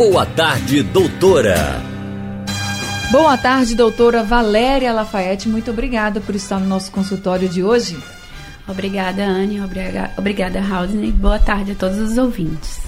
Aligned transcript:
Boa 0.00 0.24
tarde, 0.24 0.82
doutora. 0.82 1.78
Boa 3.12 3.36
tarde, 3.36 3.74
doutora 3.74 4.22
Valéria 4.22 4.94
Lafayette. 4.94 5.46
Muito 5.46 5.70
obrigada 5.70 6.22
por 6.22 6.34
estar 6.34 6.58
no 6.58 6.66
nosso 6.66 6.90
consultório 6.90 7.46
de 7.46 7.62
hoje. 7.62 7.98
Obrigada, 8.66 9.22
Anne. 9.22 9.60
Obrigada, 9.60 10.10
obrigada 10.16 10.58
Haldane. 10.58 11.12
Boa 11.12 11.38
tarde 11.38 11.72
a 11.72 11.74
todos 11.74 11.98
os 11.98 12.16
ouvintes. 12.16 12.80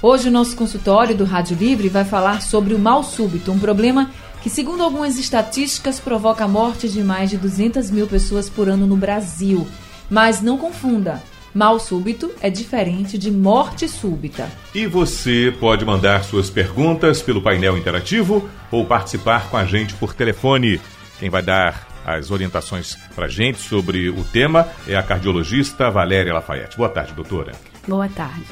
Hoje 0.00 0.28
o 0.28 0.32
nosso 0.32 0.56
consultório 0.56 1.14
do 1.14 1.24
Rádio 1.26 1.54
Livre 1.54 1.90
vai 1.90 2.06
falar 2.06 2.40
sobre 2.40 2.72
o 2.72 2.78
mal 2.78 3.04
súbito, 3.04 3.52
um 3.52 3.58
problema 3.58 4.10
que, 4.42 4.48
segundo 4.48 4.82
algumas 4.82 5.18
estatísticas, 5.18 6.00
provoca 6.00 6.44
a 6.44 6.48
morte 6.48 6.88
de 6.88 7.02
mais 7.02 7.28
de 7.28 7.36
200 7.36 7.90
mil 7.90 8.06
pessoas 8.06 8.48
por 8.48 8.70
ano 8.70 8.86
no 8.86 8.96
Brasil. 8.96 9.68
Mas 10.08 10.40
não 10.40 10.56
confunda, 10.56 11.22
mal 11.56 11.80
súbito 11.80 12.30
é 12.42 12.50
diferente 12.50 13.16
de 13.16 13.30
morte 13.30 13.88
súbita. 13.88 14.46
E 14.74 14.86
você 14.86 15.54
pode 15.58 15.86
mandar 15.86 16.22
suas 16.22 16.50
perguntas 16.50 17.22
pelo 17.22 17.40
painel 17.40 17.78
interativo 17.78 18.46
ou 18.70 18.84
participar 18.84 19.48
com 19.48 19.56
a 19.56 19.64
gente 19.64 19.94
por 19.94 20.12
telefone. 20.12 20.78
Quem 21.18 21.30
vai 21.30 21.42
dar 21.42 21.88
as 22.04 22.30
orientações 22.30 22.96
para 23.14 23.26
gente 23.26 23.58
sobre 23.58 24.10
o 24.10 24.22
tema 24.22 24.68
é 24.86 24.96
a 24.96 25.02
cardiologista 25.02 25.90
Valéria 25.90 26.34
Lafayette. 26.34 26.76
Boa 26.76 26.90
tarde, 26.90 27.14
doutora. 27.14 27.52
Boa 27.88 28.08
tarde. 28.10 28.44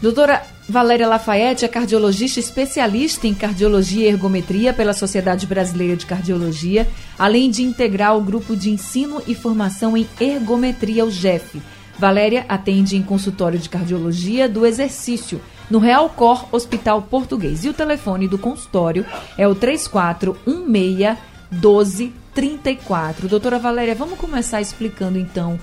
Doutora 0.00 0.42
Valéria 0.66 1.06
Lafayette 1.06 1.66
é 1.66 1.68
cardiologista 1.68 2.40
especialista 2.40 3.26
em 3.26 3.34
cardiologia 3.34 4.06
e 4.06 4.08
ergometria 4.08 4.72
pela 4.72 4.94
Sociedade 4.94 5.46
Brasileira 5.46 5.96
de 5.96 6.06
Cardiologia, 6.06 6.88
além 7.18 7.50
de 7.50 7.62
integrar 7.62 8.16
o 8.16 8.22
grupo 8.22 8.56
de 8.56 8.70
ensino 8.70 9.22
e 9.26 9.34
formação 9.34 9.96
em 9.96 10.08
ergometria, 10.18 11.04
o 11.04 11.10
GEF. 11.10 11.60
Valéria 11.98 12.44
atende 12.48 12.96
em 12.96 13.02
consultório 13.02 13.58
de 13.58 13.68
cardiologia 13.68 14.48
do 14.48 14.66
exercício 14.66 15.40
no 15.70 15.78
Real 15.78 16.08
Cor 16.10 16.46
Hospital 16.52 17.02
Português. 17.02 17.64
E 17.64 17.68
o 17.68 17.74
telefone 17.74 18.28
do 18.28 18.38
consultório 18.38 19.04
é 19.36 19.48
o 19.48 19.54
3416 19.54 21.16
1234. 21.50 23.28
Doutora 23.28 23.58
Valéria, 23.58 23.94
vamos 23.94 24.18
começar 24.18 24.60
explicando 24.60 25.18
então 25.18 25.58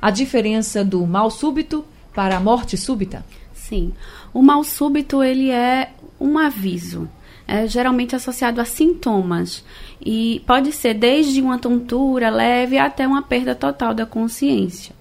a 0.00 0.10
diferença 0.10 0.84
do 0.84 1.06
mal 1.06 1.30
súbito 1.30 1.84
para 2.14 2.36
a 2.36 2.40
morte 2.40 2.76
súbita? 2.76 3.24
Sim. 3.54 3.92
O 4.32 4.42
mal 4.42 4.64
súbito, 4.64 5.22
ele 5.22 5.50
é 5.50 5.92
um 6.20 6.38
aviso. 6.38 7.08
É 7.46 7.66
geralmente 7.66 8.14
associado 8.14 8.60
a 8.60 8.64
sintomas. 8.64 9.64
E 10.00 10.42
pode 10.46 10.72
ser 10.72 10.94
desde 10.94 11.40
uma 11.40 11.58
tontura 11.58 12.30
leve 12.30 12.78
até 12.78 13.06
uma 13.06 13.22
perda 13.22 13.54
total 13.54 13.94
da 13.94 14.06
consciência. 14.06 14.99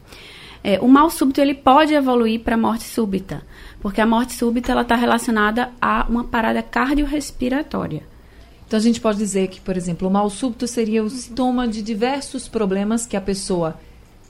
É, 0.63 0.79
o 0.79 0.87
mal 0.87 1.09
súbito 1.09 1.39
ele 1.39 1.53
pode 1.53 1.93
evoluir 1.93 2.41
para 2.41 2.57
morte 2.57 2.83
súbita, 2.83 3.43
porque 3.81 4.01
a 4.01 4.05
morte 4.05 4.33
súbita 4.33 4.71
ela 4.71 4.81
está 4.81 4.95
relacionada 4.95 5.71
a 5.81 6.05
uma 6.09 6.23
parada 6.23 6.61
cardiorrespiratória. 6.61 8.03
Então 8.67 8.77
a 8.77 8.81
gente 8.81 9.01
pode 9.01 9.17
dizer 9.17 9.47
que, 9.47 9.59
por 9.59 9.75
exemplo, 9.75 10.07
o 10.07 10.11
mal 10.11 10.29
súbito 10.29 10.67
seria 10.67 11.03
o 11.03 11.09
sintoma 11.09 11.67
de 11.67 11.81
diversos 11.81 12.47
problemas 12.47 13.05
que 13.05 13.17
a 13.17 13.21
pessoa 13.21 13.79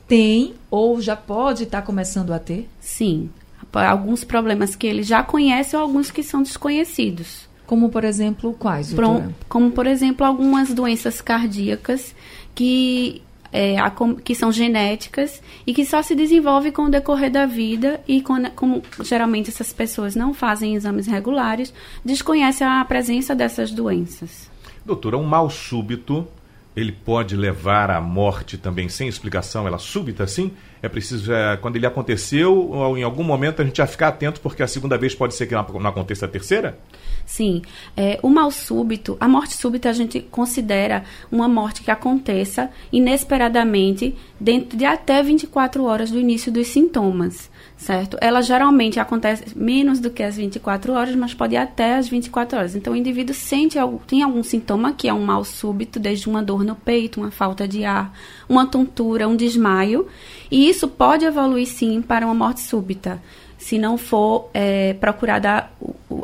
tem 0.07 0.53
ou 0.71 1.01
já 1.01 1.15
pode 1.15 1.63
estar 1.63 1.81
tá 1.81 1.85
começando 1.85 2.31
a 2.31 2.39
ter? 2.39 2.69
Sim 2.79 3.29
alguns 3.73 4.23
problemas 4.23 4.75
que 4.75 4.87
ele 4.87 5.03
já 5.03 5.23
conhece 5.23 5.75
ou 5.75 5.81
alguns 5.81 6.09
que 6.09 6.23
são 6.23 6.41
desconhecidos. 6.41 7.47
Como, 7.65 7.89
por 7.89 8.03
exemplo, 8.03 8.55
quais? 8.57 8.91
Doutora? 8.91 9.35
Como, 9.47 9.71
por 9.71 9.85
exemplo, 9.85 10.25
algumas 10.25 10.73
doenças 10.73 11.21
cardíacas 11.21 12.15
que, 12.55 13.21
é, 13.51 13.77
a, 13.77 13.91
que 14.23 14.35
são 14.35 14.51
genéticas 14.51 15.41
e 15.65 15.73
que 15.73 15.85
só 15.85 16.01
se 16.01 16.15
desenvolvem 16.15 16.71
com 16.71 16.83
o 16.83 16.89
decorrer 16.89 17.31
da 17.31 17.45
vida 17.45 18.01
e, 18.07 18.21
com, 18.21 18.43
como 18.51 18.83
geralmente 19.03 19.49
essas 19.49 19.73
pessoas 19.73 20.15
não 20.15 20.33
fazem 20.33 20.75
exames 20.75 21.07
regulares, 21.07 21.73
desconhecem 22.03 22.65
a 22.65 22.83
presença 22.85 23.35
dessas 23.35 23.71
doenças. 23.71 24.49
Doutora, 24.85 25.17
um 25.17 25.25
mal 25.25 25.49
súbito 25.49 26.27
ele 26.75 26.91
pode 26.91 27.35
levar 27.35 27.91
à 27.91 27.99
morte 27.99 28.57
também 28.57 28.87
sem 28.87 29.07
explicação, 29.07 29.67
ela 29.67 29.77
súbita 29.77 30.23
assim? 30.23 30.51
É 30.81 30.87
preciso, 30.87 31.33
é, 31.33 31.57
quando 31.57 31.75
ele 31.75 31.85
aconteceu, 31.85 32.69
ou 32.69 32.97
em 32.97 33.03
algum 33.03 33.23
momento 33.23 33.61
a 33.61 33.65
gente 33.65 33.77
já 33.77 33.87
ficar 33.87 34.09
atento, 34.09 34.39
porque 34.39 34.63
a 34.63 34.67
segunda 34.67 34.97
vez 34.97 35.13
pode 35.13 35.35
ser 35.35 35.45
que 35.45 35.53
não, 35.53 35.61
aconteça 35.61 36.25
a 36.25 36.29
terceira? 36.29 36.77
Sim. 37.25 37.61
É, 37.95 38.19
o 38.23 38.29
mal 38.29 38.49
súbito, 38.49 39.17
a 39.19 39.27
morte 39.27 39.55
súbita 39.55 39.89
a 39.89 39.93
gente 39.93 40.21
considera 40.21 41.03
uma 41.31 41.47
morte 41.47 41.81
que 41.81 41.91
aconteça 41.91 42.69
inesperadamente 42.91 44.15
dentro 44.39 44.77
de 44.77 44.85
até 44.85 45.21
24 45.21 45.83
horas 45.83 46.11
do 46.11 46.19
início 46.19 46.51
dos 46.51 46.67
sintomas 46.67 47.49
certo? 47.79 48.17
Ela 48.19 48.41
geralmente 48.41 48.99
acontece 48.99 49.57
menos 49.57 49.99
do 49.99 50.11
que 50.11 50.21
as 50.21 50.35
24 50.35 50.91
horas, 50.93 51.15
mas 51.15 51.33
pode 51.33 51.55
ir 51.55 51.57
até 51.57 51.95
as 51.95 52.09
24 52.09 52.59
horas. 52.59 52.75
Então, 52.75 52.91
o 52.93 52.95
indivíduo 52.95 53.33
sente 53.33 53.77
tem 54.05 54.21
algum 54.21 54.43
sintoma 54.43 54.91
que 54.91 55.07
é 55.07 55.13
um 55.13 55.23
mal 55.23 55.45
súbito, 55.45 55.97
desde 55.97 56.27
uma 56.27 56.43
dor 56.43 56.63
no 56.63 56.75
peito, 56.75 57.21
uma 57.21 57.31
falta 57.31 57.65
de 57.65 57.85
ar, 57.85 58.13
uma 58.49 58.67
tontura, 58.67 59.27
um 59.27 59.35
desmaio, 59.35 60.07
e 60.51 60.69
isso 60.69 60.89
pode 60.89 61.23
evoluir 61.23 61.67
sim 61.67 62.01
para 62.01 62.25
uma 62.25 62.35
morte 62.35 62.59
súbita, 62.59 63.21
se 63.57 63.79
não 63.79 63.97
for 63.97 64.49
é, 64.53 64.93
procurada 64.95 65.69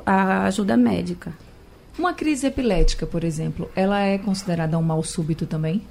a, 0.06 0.12
a 0.12 0.44
ajuda 0.48 0.76
médica. 0.76 1.34
Uma 1.98 2.14
crise 2.14 2.48
epilética, 2.48 3.08
por 3.08 3.24
exemplo, 3.24 3.72
ela 3.74 4.02
é 4.02 4.18
considerada 4.18 4.78
um 4.78 4.82
mal 4.82 5.02
súbito 5.02 5.46
também? 5.46 5.82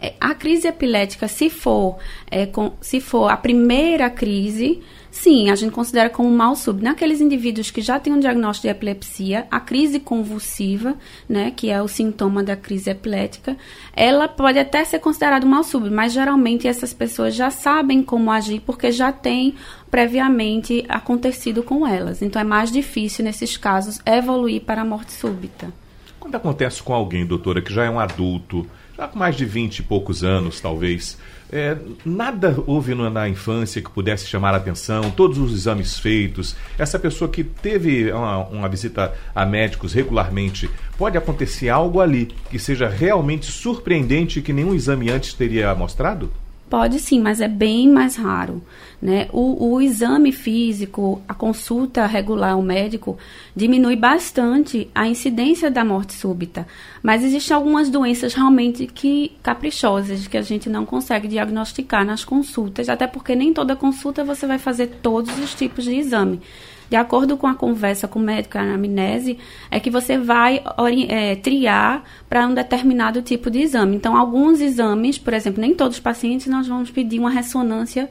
É, 0.00 0.14
a 0.20 0.32
crise 0.32 0.68
epilética, 0.68 1.26
se 1.26 1.50
for, 1.50 1.98
é, 2.30 2.46
com, 2.46 2.72
se 2.80 3.00
for 3.00 3.28
a 3.28 3.36
primeira 3.36 4.08
crise, 4.08 4.80
sim, 5.10 5.50
a 5.50 5.56
gente 5.56 5.72
considera 5.72 6.08
como 6.08 6.30
mal 6.30 6.54
súbito. 6.54 6.84
Naqueles 6.84 7.20
indivíduos 7.20 7.72
que 7.72 7.80
já 7.80 7.98
têm 7.98 8.12
um 8.12 8.20
diagnóstico 8.20 8.68
de 8.68 8.72
epilepsia, 8.72 9.48
a 9.50 9.58
crise 9.58 9.98
convulsiva, 9.98 10.94
né, 11.28 11.50
que 11.50 11.68
é 11.68 11.82
o 11.82 11.88
sintoma 11.88 12.44
da 12.44 12.54
crise 12.54 12.90
epilética, 12.90 13.56
ela 13.92 14.28
pode 14.28 14.60
até 14.60 14.84
ser 14.84 15.00
considerada 15.00 15.44
mal 15.44 15.64
súbito, 15.64 15.92
mas 15.92 16.12
geralmente 16.12 16.68
essas 16.68 16.94
pessoas 16.94 17.34
já 17.34 17.50
sabem 17.50 18.00
como 18.00 18.30
agir 18.30 18.60
porque 18.60 18.92
já 18.92 19.10
tem 19.10 19.56
previamente 19.90 20.84
acontecido 20.88 21.60
com 21.64 21.84
elas. 21.84 22.22
Então 22.22 22.40
é 22.40 22.44
mais 22.44 22.70
difícil 22.70 23.24
nesses 23.24 23.56
casos 23.56 24.00
evoluir 24.06 24.60
para 24.62 24.82
a 24.82 24.84
morte 24.84 25.12
súbita. 25.12 25.72
Quando 26.20 26.36
acontece 26.36 26.82
com 26.82 26.94
alguém, 26.94 27.26
doutora, 27.26 27.60
que 27.60 27.72
já 27.72 27.84
é 27.84 27.90
um 27.90 27.98
adulto, 27.98 28.66
com 29.06 29.18
mais 29.18 29.36
de 29.36 29.44
20 29.44 29.78
e 29.78 29.82
poucos 29.82 30.24
anos, 30.24 30.60
talvez. 30.60 31.16
É, 31.50 31.76
nada 32.04 32.56
houve 32.66 32.94
na 32.94 33.28
infância 33.28 33.80
que 33.80 33.90
pudesse 33.90 34.26
chamar 34.26 34.52
a 34.52 34.56
atenção, 34.58 35.10
todos 35.10 35.38
os 35.38 35.52
exames 35.52 35.98
feitos. 35.98 36.56
Essa 36.76 36.98
pessoa 36.98 37.30
que 37.30 37.44
teve 37.44 38.12
uma, 38.12 38.38
uma, 38.48 38.68
visita 38.68 39.14
a 39.34 39.46
médicos 39.46 39.92
regularmente, 39.94 40.68
pode 40.98 41.16
acontecer 41.16 41.68
algo 41.68 42.00
ali 42.00 42.26
que 42.50 42.58
seja 42.58 42.88
realmente 42.88 43.46
surpreendente 43.46 44.42
que 44.42 44.52
nenhum 44.52 44.74
exame 44.74 45.10
antes 45.10 45.32
teria 45.32 45.74
mostrado? 45.74 46.30
Pode 46.68 47.00
sim, 47.00 47.20
mas 47.20 47.40
é 47.40 47.48
bem 47.48 47.88
mais 47.88 48.16
raro. 48.16 48.62
Né? 49.00 49.28
O, 49.32 49.72
o 49.72 49.80
exame 49.80 50.32
físico, 50.32 51.22
a 51.26 51.32
consulta 51.32 52.04
regular 52.04 52.52
ao 52.52 52.62
médico, 52.62 53.16
diminui 53.56 53.96
bastante 53.96 54.90
a 54.94 55.08
incidência 55.08 55.70
da 55.70 55.84
morte 55.84 56.12
súbita. 56.12 56.66
Mas 57.02 57.24
existem 57.24 57.56
algumas 57.56 57.88
doenças 57.88 58.34
realmente 58.34 58.86
que 58.86 59.32
caprichosas, 59.42 60.26
que 60.26 60.36
a 60.36 60.42
gente 60.42 60.68
não 60.68 60.84
consegue 60.84 61.28
diagnosticar 61.28 62.04
nas 62.04 62.24
consultas, 62.24 62.88
até 62.88 63.06
porque 63.06 63.34
nem 63.34 63.52
toda 63.52 63.74
consulta 63.74 64.22
você 64.22 64.46
vai 64.46 64.58
fazer 64.58 64.88
todos 65.00 65.38
os 65.38 65.54
tipos 65.54 65.84
de 65.84 65.94
exame 65.94 66.40
de 66.88 66.96
acordo 66.96 67.36
com 67.36 67.46
a 67.46 67.54
conversa 67.54 68.08
com 68.08 68.18
o 68.18 68.22
médico, 68.22 68.56
a 68.58 68.62
anamnese, 68.62 69.38
é 69.70 69.78
que 69.78 69.90
você 69.90 70.16
vai 70.16 70.62
é, 71.08 71.36
triar 71.36 72.02
para 72.28 72.46
um 72.46 72.54
determinado 72.54 73.22
tipo 73.22 73.50
de 73.50 73.60
exame. 73.60 73.96
Então, 73.96 74.16
alguns 74.16 74.60
exames, 74.60 75.18
por 75.18 75.34
exemplo, 75.34 75.60
nem 75.60 75.74
todos 75.74 75.96
os 75.96 76.02
pacientes 76.02 76.46
nós 76.46 76.66
vamos 76.66 76.90
pedir 76.90 77.18
uma 77.18 77.30
ressonância 77.30 78.08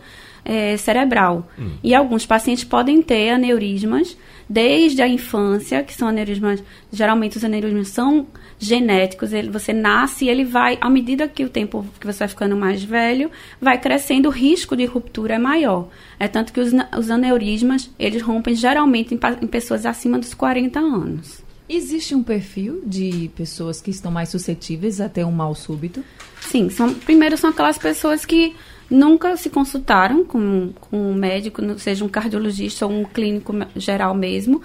é, 0.47 0.77
cerebral. 0.77 1.45
Hum. 1.59 1.71
E 1.83 1.94
alguns 1.94 2.25
pacientes 2.25 2.63
podem 2.63 3.01
ter 3.01 3.31
aneurismas 3.31 4.17
desde 4.49 5.01
a 5.01 5.07
infância, 5.07 5.83
que 5.83 5.94
são 5.94 6.07
aneurismas, 6.07 6.63
geralmente 6.89 7.35
os 7.35 7.44
aneurismas 7.44 7.89
são 7.89 8.25
genéticos, 8.57 9.33
ele, 9.33 9.49
você 9.49 9.73
nasce 9.73 10.25
e 10.25 10.29
ele 10.29 10.45
vai, 10.45 10.77
à 10.79 10.89
medida 10.89 11.27
que 11.27 11.44
o 11.44 11.49
tempo 11.49 11.85
que 11.99 12.07
você 12.07 12.19
vai 12.19 12.27
ficando 12.29 12.55
mais 12.55 12.81
velho, 12.81 13.29
vai 13.61 13.77
crescendo, 13.77 14.29
o 14.29 14.31
risco 14.31 14.75
de 14.75 14.85
ruptura 14.85 15.35
é 15.35 15.38
maior. 15.38 15.89
É 16.17 16.29
tanto 16.29 16.53
que 16.53 16.61
os, 16.61 16.71
os 16.97 17.11
aneurismas, 17.11 17.89
eles 17.99 18.21
rompem 18.21 18.55
geralmente 18.55 19.13
em, 19.13 19.19
em 19.41 19.47
pessoas 19.47 19.85
acima 19.85 20.17
dos 20.17 20.33
40 20.33 20.79
anos. 20.79 21.45
Existe 21.69 22.15
um 22.15 22.23
perfil 22.23 22.81
de 22.85 23.29
pessoas 23.35 23.81
que 23.81 23.91
estão 23.91 24.09
mais 24.09 24.29
suscetíveis 24.29 25.01
a 25.01 25.09
ter 25.09 25.25
um 25.25 25.31
mal 25.33 25.53
súbito? 25.53 26.01
Sim, 26.39 26.69
são, 26.69 26.94
primeiro 26.94 27.35
são 27.35 27.49
aquelas 27.49 27.77
pessoas 27.77 28.25
que 28.25 28.55
nunca 28.89 29.35
se 29.35 29.49
consultaram 29.49 30.23
com, 30.23 30.71
com 30.79 31.11
um 31.11 31.13
médico, 31.13 31.61
seja 31.77 32.05
um 32.05 32.09
cardiologista 32.09 32.85
ou 32.85 32.91
um 32.91 33.03
clínico 33.03 33.53
geral 33.75 34.13
mesmo, 34.13 34.61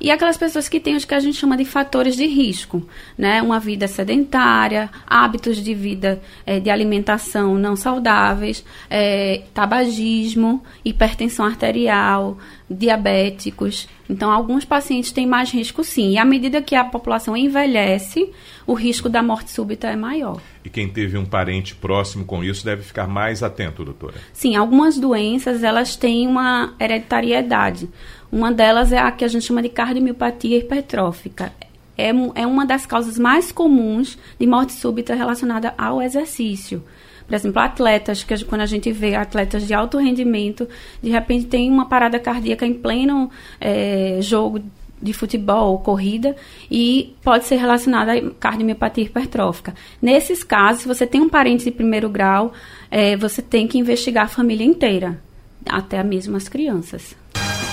e 0.00 0.10
aquelas 0.10 0.36
pessoas 0.36 0.68
que 0.68 0.78
têm 0.78 0.96
os 0.96 1.04
que 1.04 1.14
a 1.14 1.20
gente 1.20 1.36
chama 1.36 1.56
de 1.56 1.64
fatores 1.64 2.16
de 2.16 2.26
risco, 2.26 2.82
né? 3.16 3.40
Uma 3.40 3.58
vida 3.58 3.88
sedentária, 3.88 4.90
hábitos 5.06 5.56
de 5.56 5.74
vida 5.74 6.20
é, 6.44 6.60
de 6.60 6.68
alimentação 6.68 7.54
não 7.54 7.76
saudáveis, 7.76 8.64
é, 8.90 9.42
tabagismo, 9.54 10.62
hipertensão 10.84 11.46
arterial, 11.46 12.36
diabéticos. 12.68 13.88
Então, 14.08 14.30
alguns 14.30 14.64
pacientes 14.64 15.12
têm 15.12 15.26
mais 15.26 15.50
risco 15.50 15.84
sim. 15.84 16.12
E 16.12 16.18
à 16.18 16.24
medida 16.24 16.60
que 16.60 16.74
a 16.74 16.84
população 16.84 17.36
envelhece, 17.36 18.30
o 18.66 18.74
risco 18.74 19.08
da 19.08 19.22
morte 19.22 19.50
súbita 19.50 19.88
é 19.88 19.96
maior. 19.96 20.40
E 20.64 20.68
quem 20.68 20.88
teve 20.88 21.16
um 21.16 21.24
parente 21.24 21.74
próximo 21.74 22.24
com 22.24 22.42
isso 22.42 22.64
deve 22.64 22.82
ficar 22.82 23.06
mais 23.06 23.42
atento, 23.42 23.84
doutora? 23.84 24.14
Sim, 24.32 24.56
algumas 24.56 24.98
doenças 24.98 25.62
elas 25.62 25.96
têm 25.96 26.26
uma 26.26 26.74
hereditariedade. 26.80 27.88
Uma 28.30 28.50
delas 28.52 28.92
é 28.92 28.98
a 28.98 29.10
que 29.12 29.24
a 29.24 29.28
gente 29.28 29.44
chama 29.44 29.62
de 29.62 29.68
cardiomiopatia 29.68 30.58
hipertrófica. 30.58 31.52
É, 31.96 32.10
é 32.34 32.46
uma 32.46 32.66
das 32.66 32.84
causas 32.84 33.18
mais 33.18 33.50
comuns 33.50 34.18
de 34.38 34.46
morte 34.46 34.72
súbita 34.72 35.14
relacionada 35.14 35.72
ao 35.78 36.02
exercício. 36.02 36.82
Por 37.26 37.34
exemplo, 37.34 37.60
atletas, 37.60 38.22
que 38.22 38.44
quando 38.44 38.60
a 38.60 38.66
gente 38.66 38.92
vê 38.92 39.14
atletas 39.14 39.66
de 39.66 39.74
alto 39.74 39.98
rendimento, 39.98 40.68
de 41.02 41.10
repente 41.10 41.46
tem 41.46 41.70
uma 41.70 41.86
parada 41.86 42.18
cardíaca 42.18 42.64
em 42.64 42.74
pleno 42.74 43.30
é, 43.60 44.18
jogo 44.20 44.62
de 45.00 45.12
futebol, 45.12 45.78
corrida, 45.80 46.34
e 46.70 47.14
pode 47.22 47.44
ser 47.44 47.56
relacionada 47.56 48.14
à 48.14 48.30
cardiomiopatia 48.30 49.04
hipertrófica. 49.04 49.74
Nesses 50.00 50.42
casos, 50.42 50.82
se 50.82 50.88
você 50.88 51.06
tem 51.06 51.20
um 51.20 51.28
parente 51.28 51.64
de 51.64 51.70
primeiro 51.70 52.08
grau, 52.08 52.52
é, 52.90 53.16
você 53.16 53.42
tem 53.42 53.66
que 53.66 53.78
investigar 53.78 54.24
a 54.24 54.28
família 54.28 54.64
inteira, 54.64 55.20
até 55.66 56.02
mesmo 56.02 56.36
as 56.36 56.48
crianças. 56.48 57.14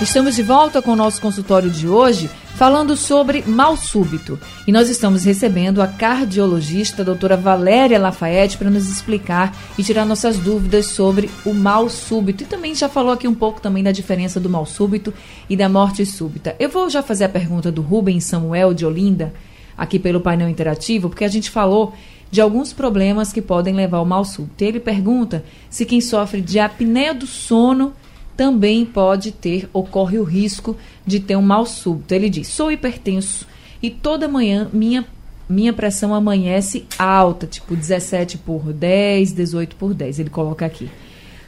Estamos 0.01 0.35
de 0.35 0.43
volta 0.43 0.81
com 0.81 0.91
o 0.91 0.95
nosso 0.95 1.21
consultório 1.21 1.69
de 1.69 1.87
hoje, 1.87 2.29
falando 2.55 2.97
sobre 2.97 3.41
mal 3.47 3.77
súbito. 3.77 4.39
E 4.67 4.71
nós 4.71 4.89
estamos 4.89 5.23
recebendo 5.23 5.81
a 5.81 5.87
cardiologista 5.87 7.01
a 7.01 7.05
doutora 7.05 7.37
Valéria 7.37 7.97
Lafayette 7.97 8.57
para 8.57 8.69
nos 8.69 8.89
explicar 8.89 9.55
e 9.77 9.83
tirar 9.83 10.05
nossas 10.05 10.37
dúvidas 10.37 10.87
sobre 10.87 11.29
o 11.45 11.53
mal 11.53 11.89
súbito. 11.89 12.43
E 12.43 12.47
também 12.47 12.75
já 12.75 12.89
falou 12.89 13.11
aqui 13.13 13.27
um 13.27 13.33
pouco 13.33 13.61
também 13.61 13.83
da 13.83 13.91
diferença 13.91 14.39
do 14.39 14.49
mal 14.49 14.65
súbito 14.65 15.13
e 15.49 15.55
da 15.55 15.69
morte 15.69 16.05
súbita. 16.05 16.55
Eu 16.59 16.69
vou 16.69 16.89
já 16.89 17.01
fazer 17.01 17.25
a 17.25 17.29
pergunta 17.29 17.71
do 17.71 17.81
Rubens 17.81 18.25
Samuel 18.25 18.73
de 18.73 18.85
Olinda, 18.85 19.33
aqui 19.77 19.97
pelo 19.99 20.19
painel 20.21 20.49
interativo, 20.49 21.09
porque 21.09 21.23
a 21.23 21.29
gente 21.29 21.49
falou 21.49 21.93
de 22.29 22.41
alguns 22.41 22.73
problemas 22.73 23.31
que 23.31 23.41
podem 23.41 23.73
levar 23.73 23.99
ao 23.99 24.05
mal 24.05 24.25
súbito. 24.25 24.63
Ele 24.63 24.79
pergunta 24.79 25.45
se 25.69 25.85
quem 25.85 26.01
sofre 26.01 26.41
de 26.41 26.59
apneia 26.59 27.13
do 27.13 27.27
sono 27.27 27.93
também 28.35 28.85
pode 28.85 29.31
ter, 29.31 29.69
ocorre 29.73 30.17
o 30.17 30.23
risco 30.23 30.75
de 31.05 31.19
ter 31.19 31.35
um 31.35 31.41
mal 31.41 31.65
súbito. 31.65 32.13
Ele 32.13 32.29
diz: 32.29 32.47
sou 32.47 32.71
hipertenso 32.71 33.47
e 33.81 33.89
toda 33.89 34.27
manhã 34.27 34.69
minha, 34.71 35.05
minha 35.47 35.73
pressão 35.73 36.13
amanhece 36.13 36.85
alta, 36.97 37.45
tipo 37.45 37.75
17 37.75 38.37
por 38.39 38.73
10, 38.73 39.33
18 39.33 39.75
por 39.75 39.93
10. 39.93 40.19
Ele 40.19 40.29
coloca 40.29 40.65
aqui. 40.65 40.89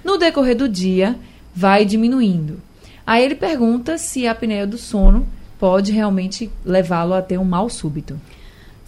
No 0.04 0.18
decorrer 0.18 0.56
do 0.56 0.70
dia, 0.70 1.18
vai 1.56 1.86
diminuindo. 1.86 2.62
Aí 3.08 3.24
ele 3.24 3.36
pergunta 3.36 3.98
se 3.98 4.28
a 4.28 4.32
apneia 4.32 4.68
do 4.68 4.78
sono 4.78 5.28
pode 5.60 5.92
realmente 5.92 6.52
levá-lo 6.64 7.14
a 7.14 7.22
ter 7.22 7.38
um 7.38 7.46
mal 7.46 7.70
súbito. 7.70 8.20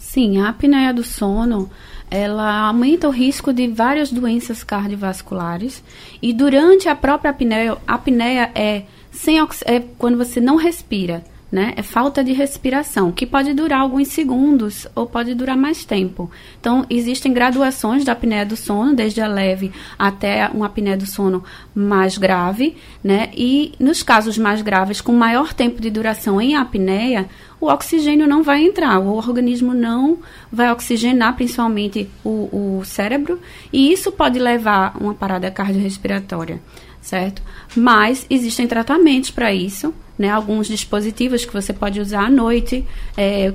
Sim, 0.08 0.40
a 0.40 0.48
apneia 0.48 0.90
do 0.90 1.04
sono 1.04 1.70
ela 2.10 2.68
aumenta 2.68 3.06
o 3.06 3.10
risco 3.10 3.52
de 3.52 3.68
várias 3.68 4.10
doenças 4.10 4.64
cardiovasculares 4.64 5.84
e 6.22 6.32
durante 6.32 6.88
a 6.88 6.96
própria 6.96 7.30
apneia, 7.30 7.76
a 7.86 7.94
apneia 7.94 8.50
é, 8.54 8.84
sem, 9.10 9.38
é 9.66 9.80
quando 9.98 10.16
você 10.16 10.40
não 10.40 10.56
respira 10.56 11.22
né? 11.50 11.72
É 11.76 11.82
falta 11.82 12.22
de 12.22 12.32
respiração, 12.32 13.10
que 13.10 13.26
pode 13.26 13.54
durar 13.54 13.80
alguns 13.80 14.08
segundos 14.08 14.86
ou 14.94 15.06
pode 15.06 15.34
durar 15.34 15.56
mais 15.56 15.84
tempo. 15.84 16.30
Então, 16.60 16.84
existem 16.90 17.32
graduações 17.32 18.04
da 18.04 18.12
apneia 18.12 18.44
do 18.44 18.56
sono, 18.56 18.94
desde 18.94 19.20
a 19.20 19.26
leve 19.26 19.72
até 19.98 20.48
uma 20.48 20.66
apneia 20.66 20.96
do 20.96 21.06
sono 21.06 21.42
mais 21.74 22.18
grave, 22.18 22.76
né? 23.02 23.30
E 23.34 23.72
nos 23.80 24.02
casos 24.02 24.36
mais 24.36 24.60
graves, 24.60 25.00
com 25.00 25.12
maior 25.12 25.54
tempo 25.54 25.80
de 25.80 25.90
duração 25.90 26.40
em 26.40 26.54
apneia, 26.54 27.28
o 27.60 27.66
oxigênio 27.66 28.26
não 28.26 28.42
vai 28.42 28.62
entrar, 28.62 28.98
o 29.00 29.16
organismo 29.16 29.74
não 29.74 30.18
vai 30.52 30.70
oxigenar, 30.70 31.34
principalmente 31.34 32.08
o, 32.22 32.78
o 32.78 32.82
cérebro, 32.84 33.40
e 33.72 33.92
isso 33.92 34.12
pode 34.12 34.38
levar 34.38 34.94
a 34.94 34.98
uma 34.98 35.14
parada 35.14 35.50
cardiorrespiratória, 35.50 36.60
certo? 37.00 37.42
Mas 37.74 38.26
existem 38.30 38.66
tratamentos 38.66 39.30
para 39.30 39.52
isso, 39.52 39.92
né, 40.18 40.28
alguns 40.30 40.66
dispositivos 40.66 41.44
que 41.44 41.52
você 41.52 41.72
pode 41.72 42.00
usar 42.00 42.26
à 42.26 42.30
noite, 42.30 42.84
é, 43.16 43.52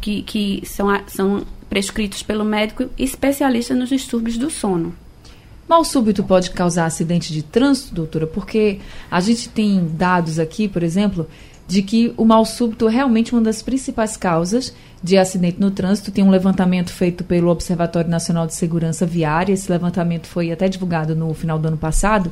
que, 0.00 0.22
que 0.22 0.62
são, 0.66 0.88
são 1.06 1.46
prescritos 1.68 2.22
pelo 2.22 2.44
médico 2.44 2.88
especialista 2.98 3.74
nos 3.74 3.88
distúrbios 3.88 4.36
do 4.36 4.50
sono. 4.50 4.94
Mal 5.66 5.82
súbito 5.82 6.22
pode 6.22 6.50
causar 6.50 6.84
acidente 6.84 7.32
de 7.32 7.42
trânsito, 7.42 7.94
doutora? 7.94 8.26
Porque 8.26 8.80
a 9.10 9.18
gente 9.20 9.48
tem 9.48 9.86
dados 9.92 10.38
aqui, 10.38 10.68
por 10.68 10.82
exemplo, 10.82 11.26
de 11.66 11.82
que 11.82 12.12
o 12.16 12.24
mal 12.24 12.44
súbito 12.44 12.88
é 12.88 12.92
realmente 12.92 13.32
uma 13.32 13.42
das 13.42 13.62
principais 13.62 14.16
causas 14.16 14.74
de 15.02 15.16
acidente 15.16 15.60
no 15.60 15.70
trânsito. 15.70 16.10
Tem 16.10 16.24
um 16.24 16.30
levantamento 16.30 16.90
feito 16.90 17.24
pelo 17.24 17.50
Observatório 17.50 18.10
Nacional 18.10 18.46
de 18.46 18.54
Segurança 18.54 19.06
Viária. 19.06 19.52
Esse 19.52 19.70
levantamento 19.70 20.26
foi 20.26 20.52
até 20.52 20.68
divulgado 20.68 21.14
no 21.14 21.32
final 21.34 21.58
do 21.58 21.68
ano 21.68 21.76
passado 21.76 22.30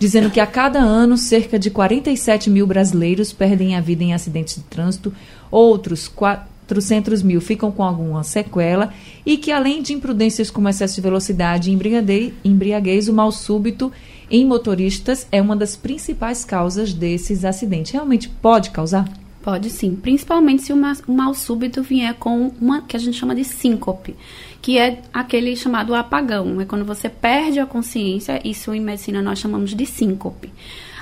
dizendo 0.00 0.30
que 0.30 0.40
a 0.40 0.46
cada 0.46 0.80
ano 0.80 1.18
cerca 1.18 1.58
de 1.58 1.70
47 1.70 2.48
mil 2.48 2.66
brasileiros 2.66 3.34
perdem 3.34 3.76
a 3.76 3.82
vida 3.82 4.02
em 4.02 4.14
acidentes 4.14 4.54
de 4.54 4.62
trânsito, 4.62 5.12
outros 5.50 6.08
400 6.08 7.22
mil 7.22 7.38
ficam 7.38 7.70
com 7.70 7.84
alguma 7.84 8.24
sequela 8.24 8.94
e 9.26 9.36
que, 9.36 9.52
além 9.52 9.82
de 9.82 9.92
imprudências 9.92 10.50
como 10.50 10.70
excesso 10.70 10.94
de 10.94 11.02
velocidade 11.02 11.70
e 11.70 12.34
embriaguez, 12.42 13.08
o 13.08 13.12
mal 13.12 13.30
súbito 13.30 13.92
em 14.30 14.44
motoristas 14.46 15.26
é 15.32 15.42
uma 15.42 15.56
das 15.56 15.74
principais 15.74 16.44
causas 16.44 16.92
desses 16.92 17.44
acidentes. 17.44 17.92
Realmente 17.92 18.28
pode 18.28 18.70
causar? 18.70 19.08
Pode 19.42 19.70
sim, 19.70 19.96
principalmente 19.96 20.62
se 20.62 20.72
o 20.72 21.12
mal 21.12 21.32
súbito 21.32 21.82
vier 21.82 22.14
com 22.14 22.52
uma 22.60 22.82
que 22.82 22.94
a 22.94 23.00
gente 23.00 23.16
chama 23.16 23.34
de 23.34 23.42
síncope, 23.42 24.14
que 24.60 24.76
é 24.76 25.00
aquele 25.14 25.56
chamado 25.56 25.94
apagão, 25.94 26.60
é 26.60 26.66
quando 26.66 26.84
você 26.84 27.08
perde 27.08 27.58
a 27.58 27.64
consciência, 27.64 28.38
isso 28.46 28.74
em 28.74 28.80
medicina 28.80 29.22
nós 29.22 29.38
chamamos 29.38 29.74
de 29.74 29.86
síncope. 29.86 30.52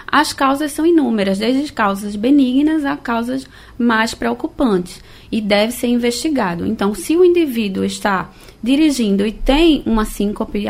As 0.06 0.32
causas 0.32 0.72
são 0.72 0.86
inúmeras, 0.86 1.38
desde 1.38 1.70
causas 1.72 2.16
benignas 2.16 2.84
a 2.84 2.96
causas 2.96 3.46
mais 3.76 4.14
preocupantes, 4.14 5.02
e 5.30 5.40
deve 5.40 5.72
ser 5.72 5.88
investigado. 5.88 6.64
Então, 6.64 6.94
se 6.94 7.16
o 7.16 7.24
indivíduo 7.24 7.84
está 7.84 8.30
dirigindo 8.62 9.26
e 9.26 9.32
tem 9.32 9.82
uma 9.84 10.04
síncope, 10.04 10.64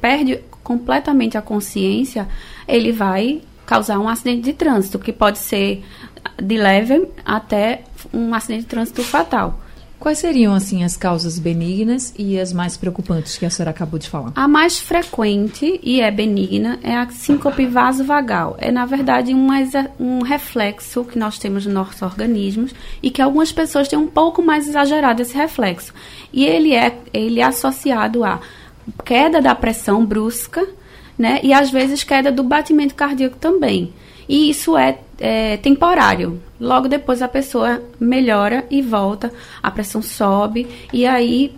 perde 0.00 0.40
completamente 0.62 1.36
a 1.36 1.42
consciência, 1.42 2.28
ele 2.66 2.92
vai 2.92 3.42
causar 3.66 3.98
um 3.98 4.08
acidente 4.08 4.42
de 4.42 4.52
trânsito, 4.52 4.98
que 4.98 5.12
pode 5.12 5.38
ser 5.38 5.84
de 6.42 6.56
leve 6.56 7.06
até 7.24 7.82
um 8.12 8.34
acidente 8.34 8.62
de 8.62 8.68
trânsito 8.68 9.02
fatal. 9.02 9.60
Quais 10.00 10.18
seriam, 10.18 10.54
assim, 10.54 10.82
as 10.82 10.96
causas 10.96 11.38
benignas 11.38 12.14
e 12.18 12.40
as 12.40 12.54
mais 12.54 12.74
preocupantes 12.74 13.36
que 13.36 13.44
a 13.44 13.50
senhora 13.50 13.70
acabou 13.70 13.98
de 13.98 14.08
falar? 14.08 14.32
A 14.34 14.48
mais 14.48 14.78
frequente 14.78 15.78
e 15.82 16.00
é 16.00 16.10
benigna 16.10 16.78
é 16.82 16.96
a 16.96 17.06
síncope 17.10 17.66
vasovagal. 17.66 18.56
É, 18.58 18.70
na 18.70 18.86
verdade, 18.86 19.34
um, 19.34 19.48
um 20.00 20.22
reflexo 20.22 21.04
que 21.04 21.18
nós 21.18 21.38
temos 21.38 21.66
nos 21.66 21.74
nossos 21.74 22.00
organismos 22.00 22.74
e 23.02 23.10
que 23.10 23.20
algumas 23.20 23.52
pessoas 23.52 23.88
têm 23.88 23.98
um 23.98 24.06
pouco 24.06 24.42
mais 24.42 24.66
exagerado 24.66 25.20
esse 25.20 25.36
reflexo. 25.36 25.92
E 26.32 26.46
ele 26.46 26.74
é, 26.74 26.96
ele 27.12 27.40
é 27.40 27.44
associado 27.44 28.24
a 28.24 28.40
queda 29.04 29.40
da 29.40 29.54
pressão 29.54 30.04
brusca, 30.04 30.66
né? 31.18 31.40
E 31.42 31.52
às 31.52 31.70
vezes 31.70 32.02
queda 32.02 32.32
do 32.32 32.42
batimento 32.42 32.94
cardíaco 32.94 33.36
também. 33.36 33.92
E 34.28 34.48
isso 34.48 34.76
é, 34.76 34.98
é 35.18 35.56
temporário. 35.56 36.40
Logo 36.60 36.88
depois 36.88 37.20
a 37.20 37.28
pessoa 37.28 37.82
melhora 37.98 38.64
e 38.70 38.80
volta, 38.80 39.32
a 39.62 39.70
pressão 39.70 40.02
sobe 40.02 40.68
e 40.92 41.06
aí 41.06 41.54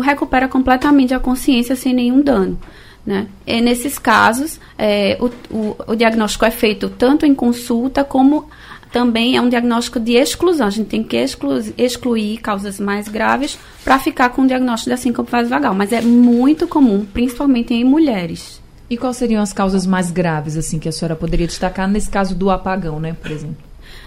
recupera 0.00 0.48
completamente 0.48 1.14
a 1.14 1.20
consciência 1.20 1.76
sem 1.76 1.92
nenhum 1.92 2.20
dano. 2.20 2.58
Né? 3.04 3.28
E 3.46 3.60
nesses 3.60 3.98
casos, 3.98 4.58
é, 4.76 5.16
o, 5.20 5.26
o, 5.54 5.76
o, 5.88 5.94
diagnóstico 5.94 6.44
é 6.44 6.50
feito 6.50 6.88
tanto 6.88 7.24
em 7.24 7.34
consulta 7.34 8.02
como 8.02 8.50
também 8.92 9.36
é 9.36 9.40
um 9.40 9.48
diagnóstico 9.48 10.00
de 10.00 10.12
exclusão. 10.12 10.66
A 10.66 10.70
gente 10.70 10.88
tem 10.88 11.02
que 11.02 11.16
exclu, 11.16 11.58
excluir 11.76 12.38
causas 12.38 12.80
mais 12.80 13.08
graves 13.08 13.58
para 13.84 13.98
ficar 13.98 14.30
com 14.30 14.42
o 14.42 14.46
diagnóstico 14.46 14.90
da 14.90 14.96
síncope 14.96 15.30
vasovagal. 15.30 15.74
Mas 15.74 15.92
é 15.92 16.00
muito 16.00 16.66
comum, 16.66 17.04
principalmente 17.04 17.74
em 17.74 17.84
mulheres. 17.84 18.60
E 18.88 18.96
quais 18.96 19.16
seriam 19.16 19.42
as 19.42 19.52
causas 19.52 19.84
mais 19.84 20.10
graves, 20.10 20.56
assim, 20.56 20.78
que 20.78 20.88
a 20.88 20.92
senhora 20.92 21.16
poderia 21.16 21.46
destacar 21.46 21.88
nesse 21.88 22.08
caso 22.08 22.34
do 22.34 22.50
apagão, 22.50 23.00
né, 23.00 23.16
por 23.20 23.30
exemplo? 23.30 23.56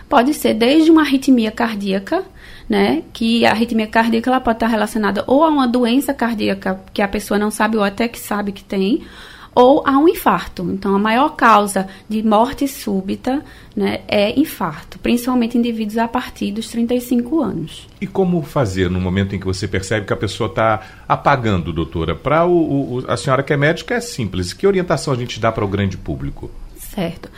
Pode 0.08 0.34
ser 0.34 0.54
desde 0.54 0.90
uma 0.90 1.02
arritmia 1.02 1.52
cardíaca, 1.52 2.24
né? 2.68 3.04
Que 3.14 3.46
a 3.46 3.52
arritmia 3.52 3.88
cardíaca 3.88 4.30
ela 4.30 4.40
pode 4.40 4.56
estar 4.56 4.68
relacionada 4.68 5.24
ou 5.28 5.44
a 5.44 5.50
uma 5.50 5.68
doença 5.68 6.14
cardíaca 6.14 6.82
que 6.94 7.02
a 7.02 7.08
pessoa 7.08 7.38
não 7.38 7.52
sabe 7.52 7.78
ou 7.78 7.84
até 7.84 8.08
que 8.08 8.20
sabe 8.20 8.52
que 8.52 8.64
tem, 8.64 9.04
ou 9.54 9.84
a 9.86 9.98
um 9.98 10.08
infarto. 10.08 10.64
Então, 10.72 10.96
a 10.96 11.00
maior 11.00 11.36
causa 11.36 11.88
de 12.08 12.24
morte 12.24 12.68
súbita 12.68 13.44
né, 13.76 14.02
é 14.08 14.40
infarto, 14.40 15.00
principalmente 15.00 15.58
em 15.58 15.60
indivíduos 15.60 15.98
a 15.98 16.08
partir 16.08 16.52
dos 16.52 16.70
35 16.70 17.42
anos. 17.42 17.88
E 18.00 18.08
como 18.08 18.42
fazer 18.42 18.90
no 18.90 19.00
momento 19.00 19.36
em 19.36 19.40
que 19.40 19.46
você 19.46 19.68
percebe 19.68 20.06
que 20.06 20.14
a 20.14 20.18
pessoa 20.18 20.50
está 20.50 20.82
apagando, 21.08 21.74
doutora? 21.74 22.16
Para 22.16 22.44
a 23.08 23.18
senhora 23.18 23.44
que 23.44 23.54
é 23.54 23.58
médica 23.58 23.96
é 23.96 24.02
simples. 24.02 24.54
Que 24.54 24.68
orientação 24.68 25.14
a 25.14 25.18
gente 25.18 25.40
dá 25.40 25.52
para 25.52 25.66
o 25.66 25.68
grande 25.68 25.98
público? 25.98 26.50
Certo. 26.78 27.30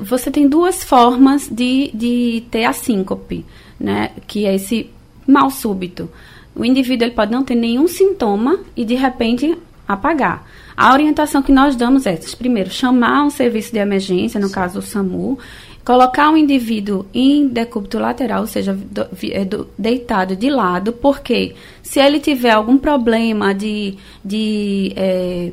Você 0.00 0.30
tem 0.30 0.48
duas 0.48 0.82
formas 0.82 1.48
de, 1.48 1.90
de 1.92 2.44
ter 2.50 2.64
a 2.64 2.72
síncope, 2.72 3.44
né, 3.78 4.12
que 4.26 4.46
é 4.46 4.54
esse 4.54 4.90
mal 5.26 5.50
súbito. 5.50 6.10
O 6.54 6.64
indivíduo 6.64 7.06
ele 7.06 7.14
pode 7.14 7.32
não 7.32 7.44
ter 7.44 7.54
nenhum 7.54 7.88
sintoma 7.88 8.60
e 8.76 8.84
de 8.84 8.94
repente 8.94 9.58
apagar. 9.86 10.46
A 10.76 10.92
orientação 10.92 11.42
que 11.42 11.52
nós 11.52 11.76
damos 11.76 12.06
é, 12.06 12.18
primeiro, 12.36 12.70
chamar 12.70 13.24
um 13.24 13.30
serviço 13.30 13.72
de 13.72 13.78
emergência, 13.78 14.40
no 14.40 14.50
caso 14.50 14.80
o 14.80 14.82
SAMU, 14.82 15.38
colocar 15.84 16.32
o 16.32 16.36
indivíduo 16.36 17.06
em 17.12 17.46
decúbito 17.46 17.98
lateral, 17.98 18.40
ou 18.40 18.46
seja, 18.46 18.72
do, 18.72 19.06
é, 19.30 19.44
do, 19.44 19.68
deitado 19.78 20.34
de 20.34 20.50
lado, 20.50 20.92
porque 20.92 21.54
se 21.82 22.00
ele 22.00 22.18
tiver 22.18 22.50
algum 22.50 22.78
problema 22.78 23.54
de, 23.54 23.94
de 24.24 24.92
é, 24.96 25.52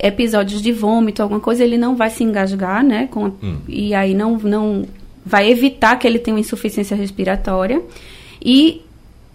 episódios 0.00 0.62
de 0.62 0.72
vômito, 0.72 1.22
alguma 1.22 1.40
coisa, 1.40 1.62
ele 1.62 1.76
não 1.76 1.94
vai 1.94 2.10
se 2.10 2.24
engasgar, 2.24 2.82
né? 2.82 3.08
Com, 3.10 3.26
hum. 3.26 3.58
E 3.68 3.94
aí 3.94 4.14
não, 4.14 4.38
não 4.38 4.86
vai 5.24 5.50
evitar 5.50 5.96
que 5.98 6.06
ele 6.06 6.18
tenha 6.18 6.34
uma 6.34 6.40
insuficiência 6.40 6.96
respiratória. 6.96 7.82
E 8.42 8.82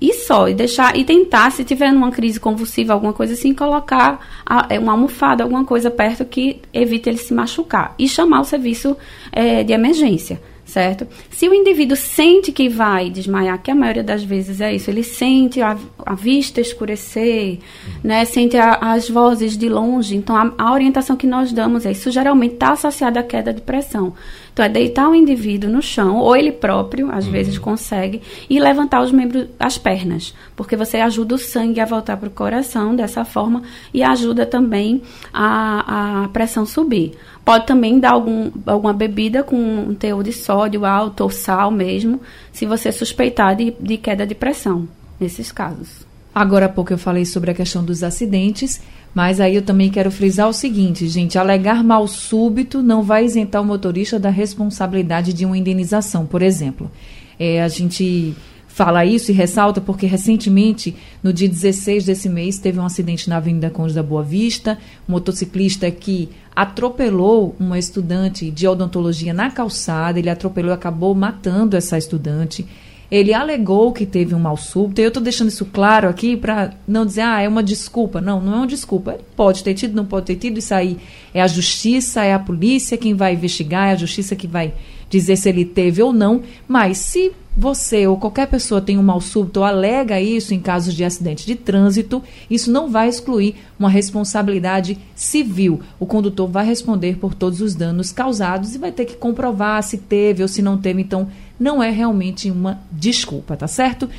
e 0.03 0.13
só, 0.15 0.50
e 0.50 0.53
deixar, 0.53 0.98
e 0.98 1.05
tentar, 1.05 1.50
se 1.50 1.63
tiver 1.63 1.89
uma 1.89 2.12
crise 2.12 2.38
convulsiva, 2.38 2.91
alguma 2.91 3.13
coisa 3.13 3.36
assim, 3.36 3.53
colocar 3.53 4.19
a, 4.45 4.67
é, 4.69 4.77
uma 4.77 4.91
almofada, 4.91 5.45
alguma 5.45 5.63
coisa 5.63 5.89
perto 5.89 6.25
que 6.25 6.60
evite 6.74 7.07
ele 7.07 7.17
se 7.17 7.33
machucar. 7.33 7.95
E 7.98 8.10
chamar 8.10 8.41
o 8.41 8.43
serviço 8.43 8.98
é, 9.31 9.63
de 9.63 9.72
emergência 9.72 10.41
certo? 10.74 11.08
Se 11.30 11.48
o 11.48 11.53
indivíduo 11.53 11.96
sente 11.96 12.51
que 12.51 12.68
vai 12.68 13.12
desmaiar, 13.12 13.62
que 13.62 13.70
a 13.70 13.75
maioria 13.75 14.03
das 14.03 14.24
vezes 14.24 14.60
é 14.60 14.74
isso, 14.74 14.89
ele 14.89 15.03
sente 15.03 15.62
a, 15.62 15.77
a 16.03 16.15
vista 16.15 16.60
escurecer, 16.60 17.60
né? 18.03 18.25
Sente 18.25 18.58
a, 18.58 18.74
as 18.82 19.08
vozes 19.08 19.56
de 19.56 19.70
longe. 19.70 20.15
Então, 20.15 20.36
a, 20.36 20.51
a, 20.58 20.74
orientação 20.74 21.15
que 21.15 21.27
nós 21.27 21.53
damos 21.53 21.86
é 21.86 21.92
isso 21.92 22.10
geralmente 22.10 22.56
está 22.56 22.72
associado 22.72 23.20
à 23.20 23.24
queda 23.24 23.53
de 23.53 23.62
pressão. 23.62 24.13
Então, 24.51 24.65
é 24.65 24.70
deitar 24.70 25.10
o 25.10 25.15
indivíduo 25.15 25.70
no 25.70 25.82
chão, 25.82 26.18
ou 26.18 26.36
ele 26.36 26.51
próprio, 26.51 27.12
às 27.12 27.25
uhum. 27.25 27.32
vezes 27.32 27.58
consegue, 27.60 28.22
e 28.50 28.60
levantar 28.60 29.01
os 29.03 29.12
membros, 29.12 29.48
as 29.60 29.77
pernas, 29.77 30.34
porque 30.56 30.75
você 30.75 30.98
ajuda 30.98 31.36
o 31.36 31.38
sangue 31.38 31.80
a 31.80 31.86
voltar 31.86 32.18
para 32.18 32.30
o 32.30 32.32
coração 32.32 32.96
dessa 32.96 33.24
forma 33.24 33.62
e 33.94 34.01
ajuda 34.01 34.46
também 34.46 35.03
a, 35.32 36.24
a 36.24 36.27
pressão 36.30 36.65
subir. 36.65 37.13
Pode 37.45 37.67
também 37.67 38.00
dar 38.00 38.12
algum, 38.12 38.51
alguma 38.65 38.93
bebida 38.93 39.43
com 39.43 39.57
um 39.57 39.93
teor 39.93 40.23
de 40.23 40.31
sódio 40.31 40.85
alto 40.85 41.21
ou 41.25 41.29
sal 41.29 41.69
mesmo, 41.69 42.21
se 42.53 42.65
você 42.65 42.91
suspeitar 42.91 43.55
de, 43.55 43.73
de 43.79 43.97
queda 43.97 44.25
de 44.25 44.33
pressão, 44.33 44.88
nesses 45.19 45.51
casos. 45.51 46.05
Agora 46.33 46.65
há 46.65 46.69
pouco 46.69 46.93
eu 46.93 46.97
falei 46.97 47.25
sobre 47.25 47.51
a 47.51 47.53
questão 47.53 47.83
dos 47.83 48.01
acidentes, 48.01 48.81
mas 49.13 49.39
aí 49.39 49.55
eu 49.55 49.62
também 49.62 49.91
quero 49.91 50.09
frisar 50.09 50.47
o 50.47 50.53
seguinte, 50.53 51.07
gente: 51.07 51.38
alegar 51.38 51.83
mal 51.83 52.07
súbito 52.07 52.81
não 52.81 53.03
vai 53.03 53.25
isentar 53.25 53.62
o 53.62 53.65
motorista 53.65 54.17
da 54.17 54.29
responsabilidade 54.29 55.33
de 55.33 55.45
uma 55.45 55.57
indenização, 55.57 56.25
por 56.25 56.41
exemplo. 56.41 56.89
É, 57.38 57.62
a 57.62 57.67
gente 57.67 58.33
fala 58.74 59.06
isso 59.06 59.30
e 59.30 59.36
ressalta 59.36 59.80
porque 59.80 60.08
recentemente, 60.08 60.96
no 61.22 61.32
dia 61.32 61.48
16 61.48 62.06
desse 62.06 62.27
mês, 62.27 62.58
teve 62.58 62.80
um 62.80 62.86
acidente 62.86 63.30
na 63.30 63.38
Avenida 63.38 63.70
Conde 63.70 63.94
da 63.94 64.01
Boa 64.01 64.24
Vista, 64.24 64.80
um 65.08 65.12
motociclista 65.12 65.89
que 65.92 66.30
atropelou 66.56 67.56
uma 67.60 67.77
estudante 67.77 68.50
de 68.50 68.68
odontologia 68.68 69.32
na 69.32 69.51
calçada, 69.51 70.18
ele 70.18 70.30
atropelou 70.30 70.72
e 70.72 70.74
acabou 70.74 71.13
matando 71.13 71.77
essa 71.77 72.00
estudante. 72.00 72.65
Ele 73.12 73.32
alegou 73.32 73.94
que 73.94 74.08
teve 74.08 74.34
um 74.34 74.39
mal 74.39 74.58
súbito. 74.58 75.00
Eu 75.00 75.10
estou 75.10 75.22
deixando 75.22 75.50
isso 75.50 75.65
claro 75.65 76.10
aqui 76.10 76.36
para 76.36 76.74
não 76.88 77.06
dizer, 77.06 77.22
ah, 77.22 77.42
é 77.42 77.48
uma 77.48 77.62
desculpa. 77.62 78.20
Não, 78.20 78.42
não 78.42 78.53
é 78.53 78.56
uma 78.56 78.68
desculpa. 78.68 79.13
Ele 79.13 79.24
pode 79.36 79.63
ter 79.63 79.75
tido, 79.75 79.94
não 79.94 80.06
pode 80.06 80.25
ter 80.25 80.36
tido. 80.36 80.58
Isso 80.58 80.74
aí 80.74 80.98
é 81.32 81.44
a 81.44 81.48
justiça, 81.48 82.24
é 82.24 82.34
a 82.34 82.39
polícia 82.39 82.98
quem 82.98 83.13
vai 83.13 83.36
investigar, 83.36 83.89
é 83.89 83.92
a 83.92 83.98
justiça 83.98 84.36
que 84.36 84.48
vai 84.48 84.74
dizer 85.12 85.36
se 85.36 85.48
ele 85.48 85.63
teve 85.63 86.01
ou 86.01 86.12
não. 86.12 86.42
Mas 86.68 86.98
se 86.98 87.32
você 87.55 88.07
ou 88.07 88.17
qualquer 88.17 88.48
pessoa 88.48 88.81
tem 88.81 88.98
um 88.98 89.03
mal 89.03 89.22
súbito 89.22 89.60
ou 89.60 89.65
alega 89.65 90.19
isso 90.19 90.53
em 90.53 90.60
casos 90.60 90.93
de 90.93 91.03
acidente 91.03 91.45
de 91.45 91.55
trânsito, 91.55 92.24
isso 92.50 92.72
não 92.72 92.89
vai 92.89 93.07
excluir 93.07 93.55
uma 93.77 93.89
responsabilidade 93.89 94.98
civil. 95.15 95.81
O 96.00 96.05
condutor 96.05 96.50
vai 96.50 96.65
responder 96.65 97.17
por 97.17 97.33
todos 97.33 97.62
os 97.62 97.75
danos 97.75 98.12
causados 98.12 98.74
e 98.74 98.79
vai 98.79 98.91
ter 98.91 99.05
que 99.05 99.15
comprovar 99.15 99.83
se 99.83 99.98
teve 99.98 100.41
ou 100.41 100.48
se 100.48 100.62
não 100.62 100.77
teve. 100.77 101.01
Então, 101.01 101.27
não 101.60 101.81
é 101.81 101.89
realmente 101.89 102.50
uma 102.50 102.79
desculpa, 102.91 103.55
tá 103.55 103.67
certo? 103.67 104.10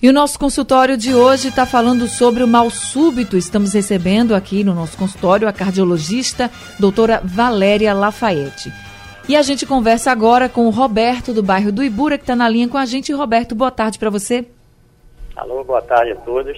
E 0.00 0.08
o 0.08 0.12
nosso 0.12 0.38
consultório 0.38 0.96
de 0.96 1.14
hoje 1.14 1.48
está 1.48 1.64
falando 1.64 2.06
sobre 2.06 2.42
o 2.42 2.48
mal 2.48 2.70
súbito. 2.70 3.36
Estamos 3.36 3.72
recebendo 3.72 4.34
aqui 4.34 4.62
no 4.62 4.74
nosso 4.74 4.96
consultório 4.96 5.48
a 5.48 5.52
cardiologista 5.52 6.50
doutora 6.78 7.20
Valéria 7.24 7.94
Lafayette. 7.94 8.85
E 9.28 9.34
a 9.34 9.42
gente 9.42 9.66
conversa 9.66 10.12
agora 10.12 10.48
com 10.48 10.66
o 10.66 10.70
Roberto, 10.70 11.34
do 11.34 11.42
bairro 11.42 11.72
do 11.72 11.82
Ibura, 11.82 12.16
que 12.16 12.22
está 12.22 12.36
na 12.36 12.48
linha 12.48 12.68
com 12.68 12.78
a 12.78 12.86
gente. 12.86 13.12
Roberto, 13.12 13.56
boa 13.56 13.72
tarde 13.72 13.98
para 13.98 14.08
você. 14.08 14.46
Alô, 15.34 15.64
boa 15.64 15.82
tarde 15.82 16.12
a 16.12 16.16
todos. 16.16 16.56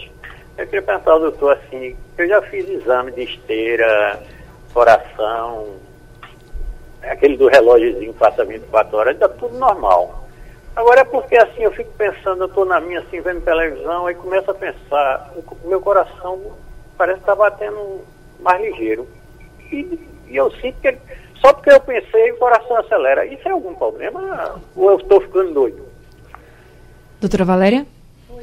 Eu 0.59 0.67
queria 0.67 0.83
perguntar 0.83 1.13
ao 1.13 1.21
doutor 1.21 1.57
assim, 1.57 1.97
eu 2.19 2.29
já 2.29 2.43
fiz 2.43 2.69
exame 2.69 3.13
de 3.13 3.23
esteira, 3.23 4.23
coração, 4.75 5.77
aquele 7.03 7.39
do 7.39 7.49
relógiozinho 7.49 8.13
passa 8.13 8.45
24 8.45 8.97
horas, 8.99 9.15
está 9.15 9.31
tudo 9.31 9.57
normal. 9.57 10.29
Agora 10.77 11.01
é 11.01 11.05
porque 11.05 11.37
assim, 11.37 11.63
eu 11.63 11.73
fico 11.73 11.91
pensando, 11.93 12.43
eu 12.43 12.49
estou 12.49 12.67
na 12.67 12.81
minha 12.81 13.01
assim, 13.01 13.21
vendo 13.23 13.41
televisão, 13.41 14.07
aí 14.07 14.15
começo 14.15 14.51
a 14.51 14.55
pensar, 14.55 15.33
o 15.37 15.69
meu 15.69 15.81
coração 15.81 16.39
parece 16.99 17.21
que 17.21 17.23
está 17.23 17.35
batendo 17.35 18.03
mais 18.41 18.61
ligeiro. 18.61 19.09
E, 19.73 19.99
e 20.29 20.37
eu 20.37 20.51
sinto 20.53 20.81
que 20.81 20.89
ele 20.89 20.99
só 21.41 21.53
porque 21.53 21.71
eu 21.71 21.81
pensei, 21.81 22.33
o 22.33 22.39
coração 22.39 22.77
acelera. 22.77 23.27
Isso 23.27 23.47
é 23.47 23.51
algum 23.51 23.75
problema 23.75 24.61
ou 24.75 24.91
eu 24.91 24.99
estou 24.99 25.21
ficando 25.21 25.55
doido? 25.55 25.83
Doutora 27.21 27.45
Valéria? 27.45 27.87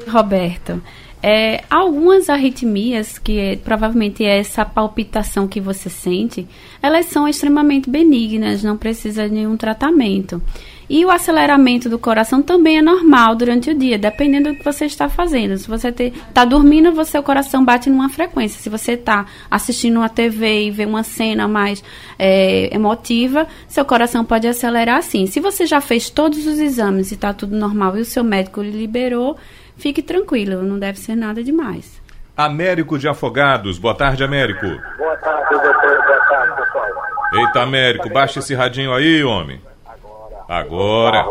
Roberto, 0.08 0.82
é, 1.24 1.64
algumas 1.70 2.30
arritmias, 2.30 3.18
que 3.18 3.40
é, 3.40 3.56
provavelmente 3.56 4.24
é 4.24 4.38
essa 4.38 4.64
palpitação 4.64 5.48
que 5.48 5.60
você 5.60 5.90
sente, 5.90 6.48
elas 6.84 7.08
são 7.08 7.28
extremamente 7.28 7.90
benignas, 7.90 8.64
não 8.64 8.78
precisa 8.78 9.28
de 9.28 9.34
nenhum 9.34 9.58
tratamento. 9.58 10.42
E 10.88 11.04
o 11.04 11.10
aceleramento 11.10 11.89
do 11.89 11.98
coração 11.98 12.42
também 12.42 12.77
é 12.77 12.82
normal 12.82 13.36
durante 13.36 13.72
o 13.72 13.77
dia, 13.77 13.98
dependendo 13.98 14.50
do 14.50 14.56
que 14.56 14.63
você 14.63 14.86
está 14.86 15.10
fazendo. 15.10 15.58
Se 15.58 15.68
você 15.68 15.89
está 15.89 16.46
dormindo, 16.46 16.92
você, 16.92 17.15
seu 17.15 17.24
coração 17.24 17.63
bate 17.63 17.89
numa 17.89 18.10
frequência. 18.10 18.62
Se 18.62 18.70
você 18.70 18.92
está 18.92 19.25
assistindo 19.50 19.98
uma 19.98 20.10
TV 20.10 20.65
e 20.65 20.72
vê 20.72 20.86
uma 20.86 21.01
cena 21.01 21.48
mais 21.48 21.84
é, 22.20 22.75
emotiva, 22.75 23.48
seu 23.68 23.86
coração 23.86 24.25
pode 24.25 24.48
acelerar 24.48 25.01
sim. 25.01 25.25
Se 25.27 25.39
você 25.39 25.65
já 25.65 25.80
fez 25.80 26.10
todos 26.10 26.46
os 26.46 26.60
exames 26.60 27.12
e 27.12 27.15
está 27.15 27.34
tudo 27.34 27.56
normal 27.56 27.98
e 27.98 28.01
o 28.01 28.06
seu 28.06 28.24
médico 28.24 28.62
lhe 28.62 28.72
liberou, 28.72 29.38
fique 29.77 30.01
tranquilo, 30.01 30.62
não 30.62 30.77
deve 30.77 31.00
ser 31.00 31.15
nada 31.15 31.42
demais. 31.42 32.01
Américo 32.36 33.00
de 33.00 33.08
Afogados, 33.08 33.80
boa 33.80 33.96
tarde, 33.96 34.24
Américo. 34.24 34.68
Boa 34.98 35.15
tarde, 35.18 35.50
doutor, 35.51 36.04
boa 36.06 36.20
tarde, 36.27 36.62
pessoal. 36.62 36.86
Eita, 37.34 37.62
Américo, 37.62 38.10
baixa 38.10 38.39
esse 38.39 38.54
radinho 38.54 38.94
aí, 38.94 39.24
homem. 39.24 39.62
Agora, 40.48 41.25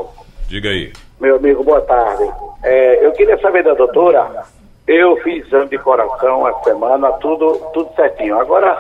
diga 0.49 0.69
aí. 0.69 0.93
Meu 1.21 1.37
amigo, 1.37 1.63
boa 1.63 1.81
tarde. 1.81 2.31
É, 2.63 3.07
eu 3.07 3.13
queria 3.13 3.39
saber 3.39 3.63
da 3.63 3.75
doutora, 3.75 4.45
eu 4.87 5.17
fiz 5.19 5.47
exame 5.47 5.69
de 5.69 5.79
coração 5.79 6.47
essa 6.47 6.65
semana, 6.65 7.11
tudo, 7.13 7.57
tudo 7.73 7.95
certinho. 7.95 8.39
Agora, 8.39 8.77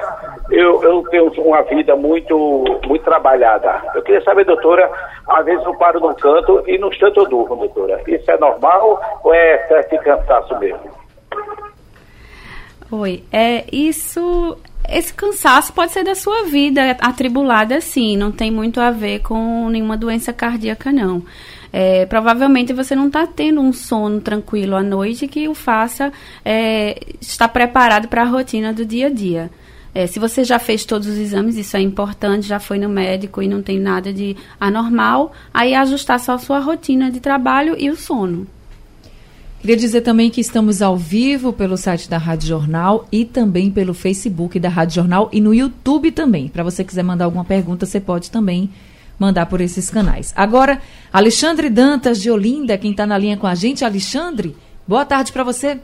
eu, 0.50 0.82
eu 0.82 1.02
tenho 1.04 1.32
uma 1.42 1.62
vida 1.62 1.96
muito, 1.96 2.64
muito 2.86 3.04
trabalhada. 3.04 3.80
Eu 3.94 4.02
queria 4.02 4.22
saber, 4.22 4.44
doutora, 4.44 4.90
às 5.28 5.44
vezes 5.44 5.64
eu 5.64 5.74
paro 5.76 6.00
num 6.00 6.14
canto 6.14 6.62
e 6.66 6.76
no 6.76 6.88
instante 6.88 7.16
eu 7.18 7.26
durmo, 7.26 7.56
doutora. 7.56 8.02
Isso 8.06 8.30
é 8.30 8.36
normal 8.36 9.00
ou 9.22 9.32
é 9.32 9.66
certo 9.66 9.90
de 9.90 9.98
cansaço 9.98 10.58
mesmo? 10.58 10.90
Oi, 12.90 13.24
é 13.32 13.64
isso 13.72 14.58
esse 14.88 15.12
cansaço 15.12 15.72
pode 15.72 15.92
ser 15.92 16.04
da 16.04 16.14
sua 16.14 16.44
vida 16.44 16.96
atribulada, 17.00 17.80
sim, 17.80 18.16
não 18.16 18.30
tem 18.30 18.50
muito 18.50 18.80
a 18.80 18.90
ver 18.90 19.20
com 19.20 19.68
nenhuma 19.68 19.96
doença 19.96 20.32
cardíaca, 20.32 20.92
não. 20.92 21.22
É, 21.72 22.06
provavelmente 22.06 22.72
você 22.72 22.94
não 22.94 23.08
está 23.08 23.26
tendo 23.26 23.60
um 23.60 23.72
sono 23.72 24.20
tranquilo 24.20 24.76
à 24.76 24.82
noite 24.82 25.26
que 25.26 25.48
o 25.48 25.54
faça 25.54 26.12
é, 26.44 27.00
estar 27.20 27.48
preparado 27.48 28.06
para 28.06 28.22
a 28.22 28.26
rotina 28.26 28.72
do 28.72 28.84
dia 28.84 29.08
a 29.08 29.10
dia. 29.10 29.50
É, 29.94 30.06
se 30.06 30.18
você 30.18 30.44
já 30.44 30.58
fez 30.58 30.84
todos 30.84 31.06
os 31.06 31.16
exames, 31.16 31.56
isso 31.56 31.76
é 31.76 31.80
importante, 31.80 32.46
já 32.46 32.58
foi 32.58 32.78
no 32.78 32.88
médico 32.88 33.40
e 33.42 33.48
não 33.48 33.62
tem 33.62 33.78
nada 33.78 34.12
de 34.12 34.36
anormal, 34.58 35.32
aí 35.52 35.74
ajustar 35.74 36.18
só 36.18 36.32
a 36.32 36.38
sua 36.38 36.58
rotina 36.58 37.10
de 37.10 37.20
trabalho 37.20 37.76
e 37.78 37.90
o 37.90 37.96
sono. 37.96 38.46
Queria 39.64 39.78
dizer 39.78 40.02
também 40.02 40.28
que 40.28 40.42
estamos 40.42 40.82
ao 40.82 40.94
vivo 40.94 41.50
pelo 41.50 41.78
site 41.78 42.06
da 42.10 42.18
Rádio 42.18 42.48
Jornal 42.48 43.06
e 43.10 43.24
também 43.24 43.70
pelo 43.70 43.94
Facebook 43.94 44.60
da 44.60 44.68
Rádio 44.68 44.96
Jornal 44.96 45.30
e 45.32 45.40
no 45.40 45.54
YouTube 45.54 46.12
também. 46.12 46.50
Para 46.50 46.62
você 46.62 46.84
quiser 46.84 47.02
mandar 47.02 47.24
alguma 47.24 47.46
pergunta, 47.46 47.86
você 47.86 47.98
pode 47.98 48.30
também 48.30 48.68
mandar 49.18 49.46
por 49.46 49.62
esses 49.62 49.88
canais. 49.88 50.34
Agora, 50.36 50.82
Alexandre 51.10 51.70
Dantas 51.70 52.20
de 52.20 52.30
Olinda, 52.30 52.76
quem 52.76 52.90
está 52.90 53.06
na 53.06 53.16
linha 53.16 53.38
com 53.38 53.46
a 53.46 53.54
gente. 53.54 53.86
Alexandre, 53.86 54.54
boa 54.86 55.06
tarde 55.06 55.32
para 55.32 55.42
você. 55.42 55.80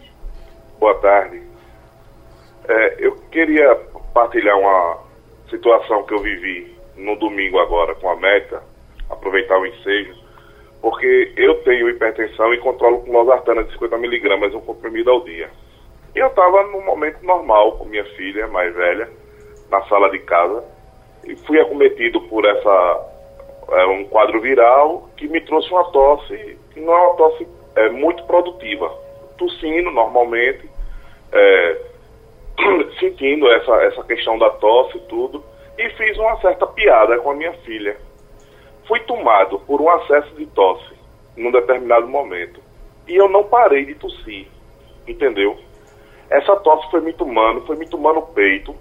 Boa 0.79 0.97
tarde. 0.97 1.41
É, 2.69 2.97
eu 3.07 3.17
queria 3.31 3.77
partilhar 4.13 4.59
uma 4.59 4.99
situação 5.49 6.03
que 6.03 6.13
eu 6.13 6.19
vivi 6.19 6.77
no 6.99 7.17
domingo 7.17 7.59
agora 7.59 7.95
com 7.95 8.11
a 8.11 8.17
Meta, 8.17 8.63
aproveitar 9.09 9.59
o 9.59 9.65
ensejo 9.65 10.20
porque 10.81 11.33
eu 11.37 11.63
tenho 11.63 11.89
hipertensão 11.91 12.53
e 12.55 12.59
controlo 12.59 13.03
com 13.03 13.13
losartana 13.13 13.65
de 13.65 13.77
50mg, 13.77 14.55
um 14.55 14.61
comprimido 14.61 15.11
ao 15.11 15.23
dia. 15.23 15.51
E 16.15 16.19
eu 16.19 16.29
estava 16.29 16.65
num 16.65 16.85
momento 16.85 17.23
normal 17.23 17.73
com 17.73 17.85
minha 17.85 18.05
filha 18.17 18.49
mais 18.49 18.75
velha, 18.75 19.09
na 19.71 19.83
sala 19.83 20.11
de 20.11 20.19
casa, 20.21 20.65
e 21.25 21.37
fui 21.37 21.61
acometido 21.61 22.21
por 22.23 22.45
essa 22.45 23.07
é, 23.73 23.87
um 23.87 24.05
quadro 24.05 24.41
viral 24.41 25.09
que 25.17 25.29
me 25.29 25.41
trouxe 25.43 25.71
uma 25.71 25.85
tosse, 25.93 26.59
que 26.73 26.81
não 26.81 26.93
é 26.93 27.07
uma 27.07 27.17
tosse 27.17 27.47
é, 27.77 27.89
muito 27.91 28.25
produtiva. 28.25 28.91
Tossindo 29.37 29.91
normalmente, 29.91 30.69
é, 31.31 31.79
sentindo 32.99 33.47
essa, 33.53 33.73
essa 33.83 34.03
questão 34.05 34.39
da 34.39 34.51
tosse 34.51 34.97
e 34.97 35.01
tudo, 35.03 35.45
e 35.79 35.91
fiz 35.91 36.17
uma 36.19 36.41
certa 36.41 36.67
piada 36.67 37.19
com 37.19 37.31
a 37.31 37.35
minha 37.35 37.53
filha 37.65 37.97
fui 38.91 38.99
tomado 39.01 39.61
por 39.61 39.81
um 39.81 39.89
acesso 39.89 40.35
de 40.35 40.47
tosse 40.47 40.95
num 41.37 41.53
determinado 41.53 42.09
momento. 42.09 42.61
E 43.07 43.15
eu 43.15 43.29
não 43.29 43.45
parei 43.45 43.85
de 43.85 43.95
tossir, 43.95 44.49
entendeu? 45.07 45.57
Essa 46.29 46.57
tosse 46.57 46.91
foi 46.91 47.01
me 47.01 47.13
tomando, 47.13 47.65
foi 47.67 47.77
me 47.77 47.89
tomando 47.89 48.19
o 48.19 48.27
peito. 48.27 48.75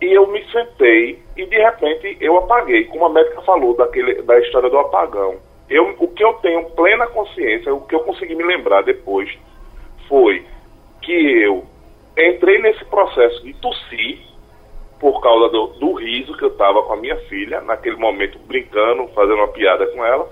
E 0.00 0.06
eu 0.06 0.26
me 0.28 0.42
sentei 0.50 1.22
e 1.36 1.44
de 1.44 1.56
repente 1.56 2.16
eu 2.18 2.38
apaguei, 2.38 2.84
como 2.84 3.04
a 3.04 3.10
médica 3.10 3.42
falou 3.42 3.76
daquele, 3.76 4.22
da 4.22 4.38
história 4.38 4.70
do 4.70 4.78
apagão. 4.78 5.36
Eu, 5.68 5.94
o 5.98 6.08
que 6.08 6.24
eu 6.24 6.32
tenho 6.34 6.70
plena 6.70 7.06
consciência, 7.08 7.74
o 7.74 7.82
que 7.82 7.94
eu 7.94 8.00
consegui 8.00 8.34
me 8.34 8.44
lembrar 8.44 8.82
depois, 8.84 9.30
foi 10.08 10.46
que 11.02 11.12
eu 11.12 11.62
entrei 12.16 12.58
nesse 12.62 12.84
processo 12.86 13.42
de 13.42 13.52
tossir 13.54 14.18
por 14.98 15.20
causa 15.20 15.48
do, 15.48 15.66
do 15.78 15.92
riso 15.94 16.36
que 16.36 16.44
eu 16.44 16.48
estava 16.48 16.82
com 16.82 16.94
a 16.94 16.96
minha 16.96 17.16
filha, 17.28 17.60
naquele 17.60 17.96
momento 17.96 18.38
brincando, 18.40 19.08
fazendo 19.08 19.36
uma 19.36 19.48
piada 19.48 19.86
com 19.88 20.04
ela. 20.04 20.28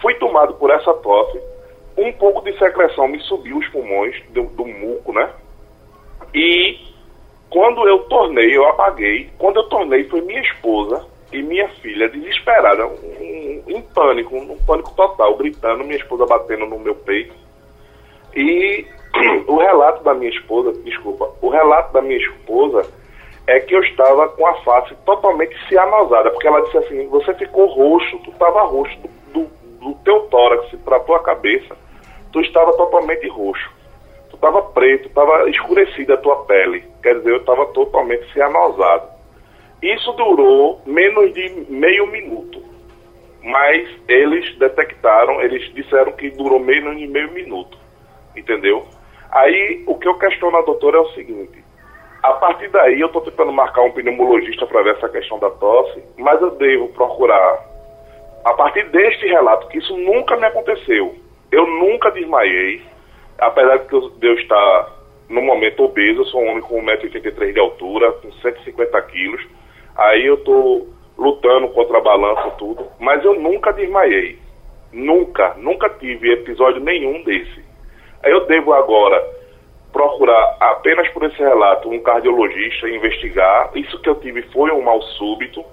Fui 0.00 0.14
tomado 0.14 0.54
por 0.54 0.70
essa 0.70 0.92
tosse, 0.94 1.38
um 1.96 2.12
pouco 2.12 2.42
de 2.42 2.56
secreção 2.58 3.06
me 3.06 3.20
subiu 3.20 3.58
os 3.58 3.68
pulmões 3.68 4.16
do, 4.30 4.44
do 4.44 4.64
muco, 4.64 5.12
né? 5.12 5.30
E 6.34 6.78
quando 7.50 7.86
eu 7.86 7.98
tornei, 8.04 8.56
eu 8.56 8.66
apaguei. 8.66 9.28
Quando 9.38 9.56
eu 9.56 9.64
tornei, 9.64 10.04
foi 10.04 10.22
minha 10.22 10.40
esposa 10.40 11.06
e 11.30 11.42
minha 11.42 11.68
filha 11.68 12.08
desesperada, 12.08 12.86
um, 12.86 13.62
em 13.66 13.82
pânico, 13.94 14.34
um 14.34 14.58
pânico 14.64 14.94
total, 14.94 15.36
gritando, 15.36 15.84
minha 15.84 15.98
esposa 15.98 16.26
batendo 16.26 16.66
no 16.66 16.78
meu 16.78 16.94
peito. 16.94 17.34
E 18.34 18.86
o 19.46 19.56
relato 19.58 20.02
da 20.02 20.14
minha 20.14 20.30
esposa, 20.30 20.72
desculpa, 20.82 21.30
o 21.42 21.50
relato 21.50 21.92
da 21.92 22.00
minha 22.00 22.18
esposa 22.18 22.86
é 23.46 23.60
que 23.60 23.74
eu 23.74 23.82
estava 23.82 24.28
com 24.28 24.46
a 24.46 24.54
face 24.62 24.94
totalmente 25.04 25.56
cianosada, 25.68 26.30
porque 26.30 26.46
ela 26.46 26.62
disse 26.62 26.78
assim, 26.78 27.08
você 27.08 27.34
ficou 27.34 27.66
roxo, 27.66 28.18
tu 28.20 28.30
estava 28.30 28.62
roxo 28.62 28.96
do, 29.32 29.50
do, 29.80 29.94
teu 30.04 30.20
tórax 30.28 30.70
para 30.84 31.00
tua 31.00 31.20
cabeça, 31.20 31.76
tu 32.32 32.40
estava 32.40 32.72
totalmente 32.76 33.28
roxo. 33.28 33.70
Tu 34.30 34.36
estava 34.36 34.62
preto, 34.62 35.08
estava 35.08 35.48
escurecida 35.50 36.14
a 36.14 36.18
tua 36.18 36.44
pele, 36.44 36.84
quer 37.02 37.16
dizer, 37.18 37.30
eu 37.30 37.38
estava 37.38 37.66
totalmente 37.66 38.32
cianosado. 38.32 39.10
Isso 39.82 40.12
durou 40.12 40.80
menos 40.86 41.34
de 41.34 41.66
meio 41.68 42.06
minuto, 42.06 42.62
mas 43.42 43.90
eles 44.06 44.56
detectaram, 44.56 45.42
eles 45.42 45.72
disseram 45.74 46.12
que 46.12 46.30
durou 46.30 46.60
menos 46.60 46.96
de 46.96 47.06
meio 47.08 47.32
minuto, 47.32 47.76
entendeu? 48.36 48.86
Aí 49.32 49.82
o 49.86 49.96
que 49.96 50.06
eu 50.06 50.14
questiono 50.18 50.56
a 50.56 50.62
doutora 50.62 50.98
é 50.98 51.00
o 51.00 51.10
seguinte, 51.14 51.61
a 52.22 52.32
partir 52.34 52.68
daí, 52.68 53.00
eu 53.00 53.08
estou 53.08 53.20
tentando 53.22 53.52
marcar 53.52 53.82
um 53.82 53.90
pneumologista 53.90 54.64
para 54.66 54.82
ver 54.82 54.94
essa 54.94 55.08
questão 55.08 55.38
da 55.40 55.50
tosse, 55.50 56.02
mas 56.16 56.40
eu 56.40 56.52
devo 56.52 56.88
procurar, 56.88 57.66
a 58.44 58.54
partir 58.54 58.88
deste 58.90 59.26
relato, 59.26 59.66
que 59.68 59.78
isso 59.78 59.96
nunca 59.96 60.36
me 60.36 60.46
aconteceu. 60.46 61.16
Eu 61.50 61.66
nunca 61.66 62.10
desmaiei, 62.12 62.80
apesar 63.38 63.78
de 63.78 64.26
eu 64.26 64.34
estar 64.34 65.02
no 65.28 65.42
momento 65.42 65.82
obeso, 65.82 66.20
eu 66.20 66.24
sou 66.26 66.42
um 66.42 66.50
homem 66.50 66.62
com 66.62 66.80
1,83m 66.82 67.52
de 67.52 67.58
altura, 67.58 68.12
com 68.12 68.30
150 68.32 69.02
quilos. 69.02 69.44
Aí 69.96 70.24
eu 70.24 70.34
estou 70.34 70.88
lutando 71.18 71.68
contra 71.70 71.98
a 71.98 72.02
balança 72.02 72.50
tudo, 72.52 72.86
mas 73.00 73.24
eu 73.24 73.34
nunca 73.34 73.72
desmaiei. 73.72 74.38
Nunca, 74.92 75.54
nunca 75.56 75.88
tive 75.88 76.32
episódio 76.32 76.80
nenhum 76.80 77.22
desse. 77.24 77.64
Eu 78.22 78.46
devo 78.46 78.72
agora 78.74 79.41
procurar 79.92 80.56
apenas 80.58 81.08
por 81.10 81.22
esse 81.24 81.38
relato 81.38 81.90
um 81.90 82.00
cardiologista 82.00 82.88
investigar. 82.88 83.70
Isso 83.74 84.00
que 84.00 84.08
eu 84.08 84.14
tive 84.16 84.42
foi 84.50 84.70
um 84.70 84.82
mal 84.82 85.00
súbito. 85.02 85.64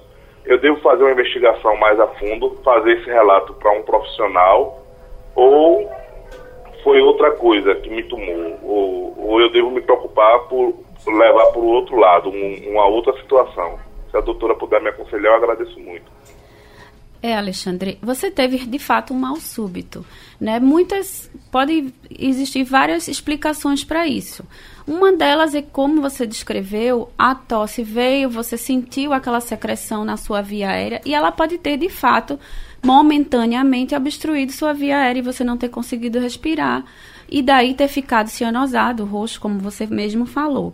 Eu 0.46 0.60
devo 0.60 0.80
fazer 0.82 1.04
uma 1.04 1.12
investigação 1.12 1.76
mais 1.78 2.00
a 2.00 2.08
fundo, 2.08 2.60
fazer 2.64 2.98
esse 2.98 3.10
relato 3.10 3.54
para 3.54 3.72
um 3.72 3.84
profissional 3.84 4.84
ou 5.36 5.90
foi 6.84 7.02
outra 7.02 7.32
coisa 7.32 7.76
que 7.76 7.90
me 7.90 8.04
tomou, 8.04 8.58
ou, 8.64 9.14
ou 9.18 9.42
eu 9.42 9.52
devo 9.52 9.70
me 9.70 9.82
preocupar 9.82 10.40
por 10.48 10.74
levar 11.08 11.48
para 11.48 11.60
o 11.60 11.68
outro 11.68 11.98
lado, 11.98 12.30
um, 12.30 12.72
uma 12.72 12.88
outra 12.88 13.14
situação. 13.14 13.80
Se 14.10 14.18
a 14.18 14.22
doutora 14.22 14.56
puder 14.56 14.82
me 14.82 14.90
aconselhar, 14.90 15.34
eu 15.34 15.36
agradeço 15.36 15.80
muito. 15.80 16.12
É, 17.22 17.36
Alexandre, 17.36 17.98
você 18.02 18.32
teve 18.32 18.66
de 18.66 18.80
fato 18.80 19.14
um 19.14 19.18
mal 19.18 19.36
súbito, 19.36 20.06
né? 20.40 20.58
Muitas 20.58 21.30
pode 21.52 21.94
existir 22.10 22.64
várias 22.64 23.10
explicações 23.10 23.84
para 23.84 24.08
isso. 24.08 24.46
Uma 24.88 25.12
delas 25.12 25.54
é 25.54 25.62
como 25.62 26.02
você 26.02 26.26
descreveu, 26.26 27.12
a 27.18 27.36
tosse 27.36 27.84
veio, 27.84 28.30
você 28.30 28.58
sentiu 28.58 29.12
aquela 29.12 29.42
secreção 29.42 30.06
na 30.06 30.16
sua 30.16 30.42
via 30.42 30.70
aérea 30.70 31.02
e 31.06 31.14
ela 31.14 31.30
pode 31.30 31.58
ter 31.58 31.76
de 31.76 31.90
fato 31.90 32.40
momentaneamente 32.82 33.94
obstruído 33.94 34.54
sua 34.54 34.74
via 34.74 34.98
aérea 34.98 35.20
e 35.20 35.24
você 35.24 35.44
não 35.44 35.58
ter 35.58 35.68
conseguido 35.68 36.20
respirar 36.20 36.86
e 37.30 37.42
daí 37.42 37.74
ter 37.74 37.90
ficado 37.90 38.30
cianosado, 38.30 39.04
roxo, 39.04 39.42
como 39.42 39.60
você 39.60 39.86
mesmo 39.86 40.26
falou. 40.26 40.74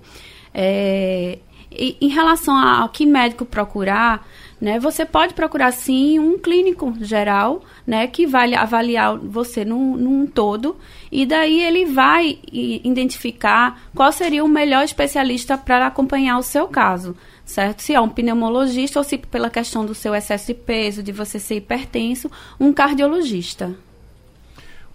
É, 0.53 1.39
e, 1.71 1.97
em 1.99 2.07
relação 2.07 2.55
ao 2.55 2.89
que 2.89 3.05
médico 3.05 3.45
procurar, 3.45 4.25
né, 4.65 4.79
você 4.79 5.05
pode 5.05 5.35
procurar 5.35 5.71
sim 5.71 6.17
um 6.17 6.39
clínico 6.39 6.91
geral, 6.99 7.63
né, 7.85 8.07
que 8.07 8.25
vai 8.25 8.55
avaliar 8.55 9.15
você 9.15 9.63
num, 9.63 9.95
num 9.95 10.25
todo 10.25 10.75
e 11.11 11.23
daí 11.23 11.61
ele 11.61 11.85
vai 11.85 12.39
identificar 12.51 13.79
qual 13.93 14.11
seria 14.11 14.43
o 14.43 14.47
melhor 14.47 14.83
especialista 14.83 15.55
para 15.55 15.85
acompanhar 15.85 16.39
o 16.39 16.41
seu 16.41 16.67
caso, 16.67 17.15
certo? 17.45 17.83
Se 17.83 17.93
é 17.93 18.01
um 18.01 18.09
pneumologista 18.09 18.97
ou 18.97 19.03
se 19.03 19.19
pela 19.19 19.51
questão 19.51 19.85
do 19.85 19.93
seu 19.93 20.15
excesso 20.15 20.47
de 20.47 20.55
peso, 20.55 21.03
de 21.03 21.11
você 21.11 21.37
ser 21.37 21.57
hipertenso, 21.57 22.31
um 22.59 22.73
cardiologista. 22.73 23.71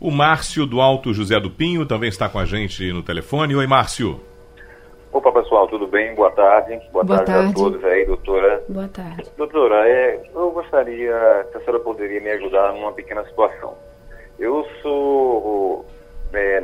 O 0.00 0.11
Márcio 0.11 0.66
do 0.66 0.80
Alto 0.80 1.14
José 1.14 1.38
do 1.38 1.48
Pinho 1.48 1.87
também 1.87 2.09
está 2.09 2.28
com 2.28 2.40
a 2.40 2.44
gente 2.44 2.92
no 2.92 3.04
telefone. 3.04 3.54
Oi, 3.54 3.68
Márcio. 3.68 4.20
Opa, 5.12 5.33
pessoal, 5.33 5.66
tudo 5.66 5.88
bem? 5.88 6.14
Boa 6.14 6.31
tarde. 6.31 6.81
Boa, 6.92 7.05
Boa 7.05 7.18
tarde, 7.18 7.33
tarde, 7.33 7.51
a 7.51 7.55
todos 7.55 7.85
aí, 7.85 8.07
doutora. 8.07 8.62
Boa 8.68 8.87
tarde. 8.87 9.29
Doutora, 9.37 9.88
é, 9.88 10.23
eu 10.33 10.53
gostaria 10.53 11.46
que 11.51 11.59
a 11.59 11.61
senhora 11.61 11.81
poderia 11.81 12.20
me 12.20 12.31
ajudar 12.31 12.73
numa 12.73 12.92
pequena 12.92 13.25
situação. 13.25 13.77
Eu 14.38 14.64
sou. 14.81 15.85
É, 16.33 16.62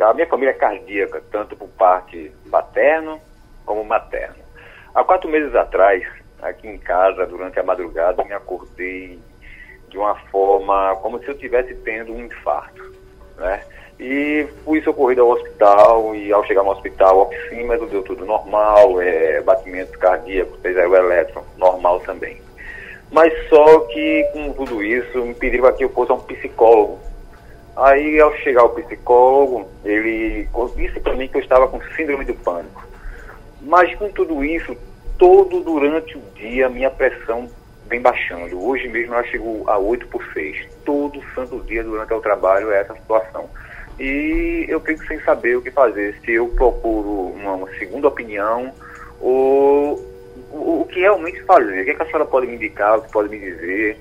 a 0.00 0.14
minha 0.14 0.28
família 0.28 0.50
é 0.50 0.54
cardíaca, 0.54 1.20
tanto 1.32 1.56
por 1.56 1.68
parte 1.70 2.30
paterno 2.48 3.20
como 3.64 3.84
materno. 3.84 4.36
Há 4.94 5.02
quatro 5.02 5.28
meses 5.28 5.54
atrás, 5.56 6.06
aqui 6.40 6.68
em 6.68 6.78
casa, 6.78 7.26
durante 7.26 7.58
a 7.58 7.64
madrugada, 7.64 8.24
me 8.24 8.32
acordei 8.32 9.18
de 9.88 9.98
uma 9.98 10.14
forma 10.30 10.94
como 11.02 11.18
se 11.18 11.26
eu 11.26 11.34
estivesse 11.34 11.74
tendo 11.76 12.12
um 12.12 12.24
infarto, 12.24 12.94
né? 13.36 13.60
E 13.98 14.46
fui 14.64 14.82
socorrido 14.82 15.22
ao 15.22 15.30
hospital 15.30 16.14
e 16.14 16.30
ao 16.30 16.44
chegar 16.44 16.62
no 16.62 16.70
hospital, 16.70 17.20
oxímetro 17.20 17.86
deu 17.86 18.02
tudo 18.02 18.26
normal, 18.26 19.00
é, 19.00 19.40
batimentos 19.40 19.96
cardíacos, 19.96 20.60
fez 20.60 20.76
o 20.76 20.94
elétron, 20.94 21.42
normal 21.56 22.00
também. 22.00 22.40
Mas 23.10 23.32
só 23.48 23.80
que 23.80 24.28
com 24.32 24.52
tudo 24.52 24.82
isso 24.82 25.24
me 25.24 25.34
pediram 25.34 25.72
que 25.72 25.84
eu 25.84 25.88
fosse 25.90 26.12
a 26.12 26.14
um 26.14 26.20
psicólogo. 26.20 26.98
Aí 27.76 28.20
ao 28.20 28.34
chegar 28.36 28.62
ao 28.62 28.70
psicólogo, 28.70 29.68
ele 29.84 30.48
disse 30.76 31.00
para 31.00 31.14
mim 31.14 31.28
que 31.28 31.36
eu 31.36 31.42
estava 31.42 31.68
com 31.68 31.80
síndrome 31.94 32.24
do 32.24 32.34
pânico. 32.34 32.86
Mas 33.60 33.94
com 33.96 34.10
tudo 34.10 34.44
isso, 34.44 34.76
todo 35.18 35.60
durante 35.60 36.16
o 36.16 36.22
dia, 36.34 36.68
minha 36.68 36.90
pressão 36.90 37.48
vem 37.86 38.00
baixando. 38.00 38.62
Hoje 38.62 38.88
mesmo 38.88 39.14
ela 39.14 39.24
chegou 39.24 39.68
a 39.68 39.78
8 39.78 40.06
por 40.08 40.24
6. 40.32 40.66
Todo 40.84 41.22
santo 41.34 41.60
dia 41.60 41.82
durante 41.82 42.12
o 42.12 42.20
trabalho 42.20 42.70
é 42.72 42.80
essa 42.80 42.94
situação. 42.94 43.48
E 43.98 44.66
eu 44.68 44.80
fico 44.80 45.06
sem 45.06 45.18
saber 45.20 45.56
o 45.56 45.62
que 45.62 45.70
fazer, 45.70 46.18
se 46.24 46.32
eu 46.32 46.48
procuro 46.48 47.32
uma, 47.34 47.54
uma 47.54 47.68
segunda 47.78 48.08
opinião 48.08 48.72
ou 49.20 49.94
o, 50.52 50.82
o, 50.82 50.84
que 50.86 51.00
realmente 51.00 51.42
fazer. 51.44 51.80
O 51.80 51.84
que, 51.84 51.90
é 51.90 51.94
que 51.94 52.02
a 52.02 52.06
senhora 52.06 52.26
pode 52.26 52.46
me 52.46 52.56
indicar, 52.56 52.98
o 52.98 53.02
que 53.02 53.10
pode 53.10 53.28
me 53.30 53.38
dizer? 53.38 53.98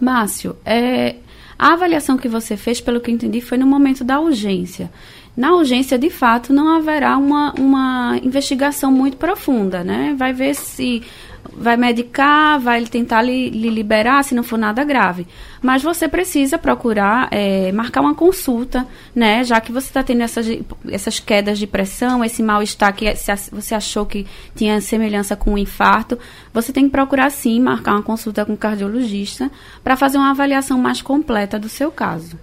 Márcio, 0.00 0.56
é, 0.64 1.16
a 1.56 1.74
avaliação 1.74 2.18
que 2.18 2.26
você 2.26 2.56
fez, 2.56 2.80
pelo 2.80 3.00
que 3.00 3.08
eu 3.08 3.14
entendi, 3.14 3.40
foi 3.40 3.56
no 3.56 3.66
momento 3.66 4.02
da 4.02 4.18
urgência. 4.18 4.90
Na 5.36 5.54
urgência, 5.54 5.96
de 5.96 6.10
fato, 6.10 6.52
não 6.52 6.76
haverá 6.76 7.16
uma, 7.16 7.54
uma 7.58 8.18
investigação 8.22 8.90
muito 8.90 9.16
profunda, 9.16 9.84
né? 9.84 10.14
Vai 10.18 10.32
ver 10.32 10.54
se 10.54 11.02
vai 11.50 11.76
medicar, 11.76 12.58
vai 12.60 12.82
tentar 12.84 13.22
lhe, 13.22 13.50
lhe, 13.50 13.68
liberar 13.68 14.22
se 14.24 14.34
não 14.34 14.42
for 14.42 14.58
nada 14.58 14.84
grave. 14.84 15.26
Mas 15.60 15.82
você 15.82 16.08
precisa 16.08 16.58
procurar 16.58 17.28
é, 17.30 17.72
marcar 17.72 18.00
uma 18.00 18.14
consulta, 18.14 18.86
né? 19.14 19.44
Já 19.44 19.60
que 19.60 19.72
você 19.72 19.88
está 19.88 20.02
tendo 20.02 20.22
essas, 20.22 20.46
essas 20.88 21.20
quedas 21.20 21.58
de 21.58 21.66
pressão, 21.66 22.24
esse 22.24 22.42
mal-estar 22.42 22.94
que 22.94 23.12
você 23.50 23.74
achou 23.74 24.06
que 24.06 24.26
tinha 24.54 24.80
semelhança 24.80 25.36
com 25.36 25.52
um 25.52 25.58
infarto, 25.58 26.18
você 26.52 26.72
tem 26.72 26.84
que 26.84 26.90
procurar 26.90 27.30
sim 27.30 27.60
marcar 27.60 27.92
uma 27.92 28.02
consulta 28.02 28.44
com 28.44 28.54
o 28.54 28.58
cardiologista 28.58 29.50
para 29.82 29.96
fazer 29.96 30.18
uma 30.18 30.30
avaliação 30.30 30.78
mais 30.78 31.02
completa 31.02 31.58
do 31.58 31.68
seu 31.68 31.90
caso. 31.90 32.38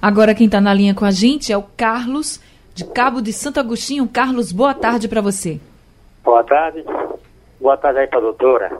Agora 0.00 0.34
quem 0.34 0.46
está 0.46 0.60
na 0.60 0.74
linha 0.74 0.94
com 0.94 1.04
a 1.04 1.10
gente 1.10 1.52
é 1.52 1.56
o 1.56 1.62
Carlos, 1.62 2.40
de 2.74 2.84
Cabo 2.84 3.22
de 3.22 3.32
Santo 3.32 3.58
Agostinho. 3.58 4.06
Carlos, 4.06 4.52
boa 4.52 4.74
tarde 4.74 5.08
para 5.08 5.20
você. 5.20 5.60
Boa 6.22 6.42
tarde. 6.42 6.84
Boa 7.64 7.78
tarde 7.78 8.00
aí 8.00 8.06
para 8.06 8.18
a 8.18 8.20
doutora. 8.20 8.70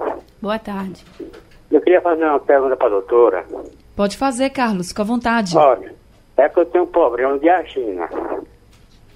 Boa 0.43 0.59
tarde. 0.59 1.03
Eu 1.71 1.81
queria 1.81 2.03
fazer 2.03 2.23
uma 2.23 2.39
pergunta 2.39 2.77
para 2.77 2.89
a 2.89 2.91
doutora. 2.91 3.47
Pode 3.97 4.15
fazer, 4.19 4.51
Carlos, 4.51 4.93
com 4.93 5.01
a 5.01 5.05
vontade. 5.07 5.57
Olha, 5.57 5.95
é 6.37 6.47
que 6.51 6.61
eu 6.61 6.67
tenho 6.67 6.85
um 6.85 6.89
problema 6.89 7.39
de 7.39 7.49
angina. 7.49 8.11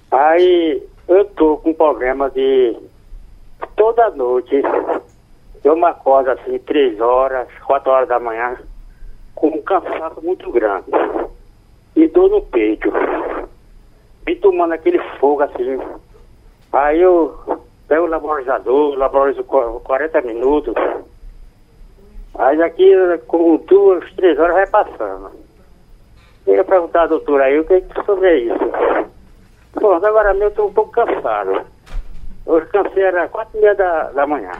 Aí 0.09 0.81
eu 1.07 1.23
tô 1.23 1.57
com 1.57 1.71
problema 1.71 2.31
de 2.31 2.75
toda 3.75 4.09
noite 4.09 4.59
eu 5.63 5.75
me 5.75 5.85
acordo 5.85 6.31
assim, 6.31 6.57
três 6.57 6.99
horas, 6.99 7.47
quatro 7.63 7.91
horas 7.91 8.09
da 8.09 8.19
manhã, 8.19 8.57
com 9.35 9.49
um 9.49 9.61
cansaço 9.61 10.19
muito 10.23 10.51
grande. 10.51 10.89
E 11.95 12.07
dor 12.07 12.27
no 12.27 12.41
peito. 12.41 12.91
E 14.25 14.35
tomando 14.37 14.73
aquele 14.73 14.97
fogo 15.19 15.43
assim. 15.43 15.77
Aí 16.73 16.99
eu 16.99 17.59
pego 17.89 18.05
o 18.05 18.09
laborizador, 18.09 18.95
laborizo 18.95 19.43
40 19.43 20.21
minutos. 20.21 20.75
Aí 22.35 22.57
daqui 22.57 22.93
com 23.27 23.57
duas, 23.67 24.09
três 24.13 24.37
horas 24.37 24.53
vai 24.53 24.67
passando. 24.67 25.31
Queria 26.45 26.63
perguntar 26.63 27.03
à 27.03 27.07
doutora 27.07 27.45
aí 27.45 27.59
o 27.59 27.65
que 27.65 27.73
é 27.73 27.83
sobre 28.05 28.37
isso. 28.41 28.71
Bom, 29.73 29.93
agora 29.93 30.33
mesmo 30.33 30.45
eu 30.45 30.49
estou 30.49 30.67
um 30.69 30.73
pouco 30.73 30.91
cansado. 30.91 31.65
Hoje 32.45 32.65
cansei 32.67 33.03
era 33.03 33.27
quatro 33.27 33.57
e 33.57 33.61
meia 33.61 33.75
da, 33.75 34.03
da 34.11 34.27
manhã. 34.27 34.51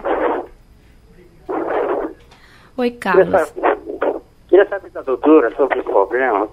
Oi, 2.77 2.91
Carlos. 2.91 3.25
Queria 3.25 3.45
saber, 3.45 4.21
queria 4.49 4.67
saber 4.67 4.89
da 4.91 5.01
doutora 5.01 5.55
sobre 5.55 5.79
esse 5.79 5.89
problema. 5.89 6.47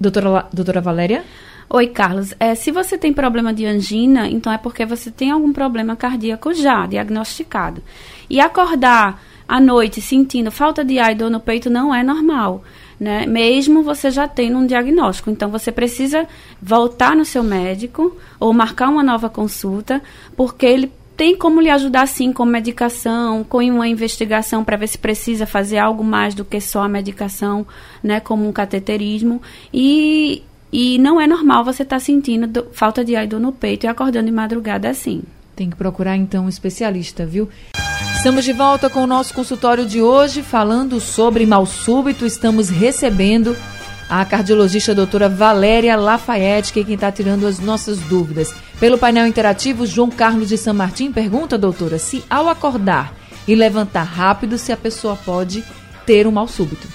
doutora, 0.00 0.46
doutora 0.52 0.80
Valéria? 0.80 1.24
Oi, 1.72 1.86
Carlos. 1.86 2.34
É, 2.40 2.56
se 2.56 2.72
você 2.72 2.98
tem 2.98 3.12
problema 3.12 3.54
de 3.54 3.64
angina, 3.64 4.28
então 4.28 4.52
é 4.52 4.58
porque 4.58 4.84
você 4.84 5.08
tem 5.08 5.30
algum 5.30 5.52
problema 5.52 5.94
cardíaco 5.94 6.52
já 6.52 6.84
diagnosticado. 6.84 7.80
E 8.28 8.40
acordar 8.40 9.22
à 9.46 9.60
noite 9.60 10.00
sentindo 10.00 10.50
falta 10.50 10.84
de 10.84 10.98
ar 10.98 11.12
e 11.12 11.14
dor 11.14 11.30
no 11.30 11.38
peito 11.38 11.70
não 11.70 11.94
é 11.94 12.02
normal. 12.02 12.64
Né? 12.98 13.24
Mesmo 13.24 13.84
você 13.84 14.10
já 14.10 14.26
tendo 14.26 14.58
um 14.58 14.66
diagnóstico. 14.66 15.30
Então, 15.30 15.48
você 15.48 15.70
precisa 15.70 16.26
voltar 16.60 17.14
no 17.14 17.24
seu 17.24 17.44
médico 17.44 18.16
ou 18.40 18.52
marcar 18.52 18.88
uma 18.88 19.04
nova 19.04 19.30
consulta, 19.30 20.02
porque 20.36 20.66
ele 20.66 20.92
tem 21.16 21.36
como 21.36 21.60
lhe 21.60 21.70
ajudar 21.70 22.08
sim 22.08 22.32
com 22.32 22.44
medicação, 22.44 23.44
com 23.44 23.58
uma 23.58 23.86
investigação 23.86 24.64
para 24.64 24.76
ver 24.76 24.88
se 24.88 24.98
precisa 24.98 25.46
fazer 25.46 25.78
algo 25.78 26.02
mais 26.02 26.34
do 26.34 26.44
que 26.44 26.60
só 26.60 26.82
a 26.82 26.88
medicação, 26.88 27.64
né, 28.02 28.18
como 28.18 28.48
um 28.48 28.52
cateterismo. 28.52 29.40
E 29.72 30.42
e 30.72 30.98
não 30.98 31.20
é 31.20 31.26
normal 31.26 31.64
você 31.64 31.82
estar 31.82 31.96
tá 31.96 32.00
sentindo 32.00 32.46
do, 32.46 32.66
falta 32.72 33.04
de 33.04 33.16
ar 33.16 33.24
e 33.24 33.28
dor 33.28 33.40
no 33.40 33.52
peito 33.52 33.84
e 33.84 33.88
acordando 33.88 34.26
de 34.26 34.32
madrugada 34.32 34.88
assim. 34.88 35.22
Tem 35.56 35.68
que 35.68 35.76
procurar 35.76 36.16
então 36.16 36.46
um 36.46 36.48
especialista, 36.48 37.26
viu? 37.26 37.48
Estamos 38.16 38.44
de 38.44 38.52
volta 38.52 38.90
com 38.90 39.02
o 39.02 39.06
nosso 39.06 39.32
consultório 39.32 39.86
de 39.86 40.02
hoje, 40.02 40.42
falando 40.42 41.00
sobre 41.00 41.46
mal 41.46 41.64
súbito. 41.66 42.26
Estamos 42.26 42.68
recebendo 42.68 43.56
a 44.10 44.24
cardiologista 44.24 44.94
doutora 44.94 45.28
Valéria 45.28 45.96
Lafayette, 45.96 46.72
que 46.72 46.80
é 46.80 46.84
quem 46.84 46.94
está 46.96 47.10
tirando 47.12 47.46
as 47.46 47.58
nossas 47.58 47.98
dúvidas. 48.00 48.54
Pelo 48.78 48.98
painel 48.98 49.26
interativo, 49.26 49.86
João 49.86 50.10
Carlos 50.10 50.48
de 50.48 50.58
San 50.58 50.74
Martin 50.74 51.12
pergunta, 51.12 51.56
doutora, 51.56 51.98
se 51.98 52.24
ao 52.28 52.48
acordar 52.48 53.14
e 53.46 53.54
levantar 53.54 54.02
rápido, 54.02 54.58
se 54.58 54.72
a 54.72 54.76
pessoa 54.76 55.16
pode 55.16 55.64
ter 56.04 56.26
um 56.26 56.32
mal 56.32 56.48
súbito. 56.48 56.88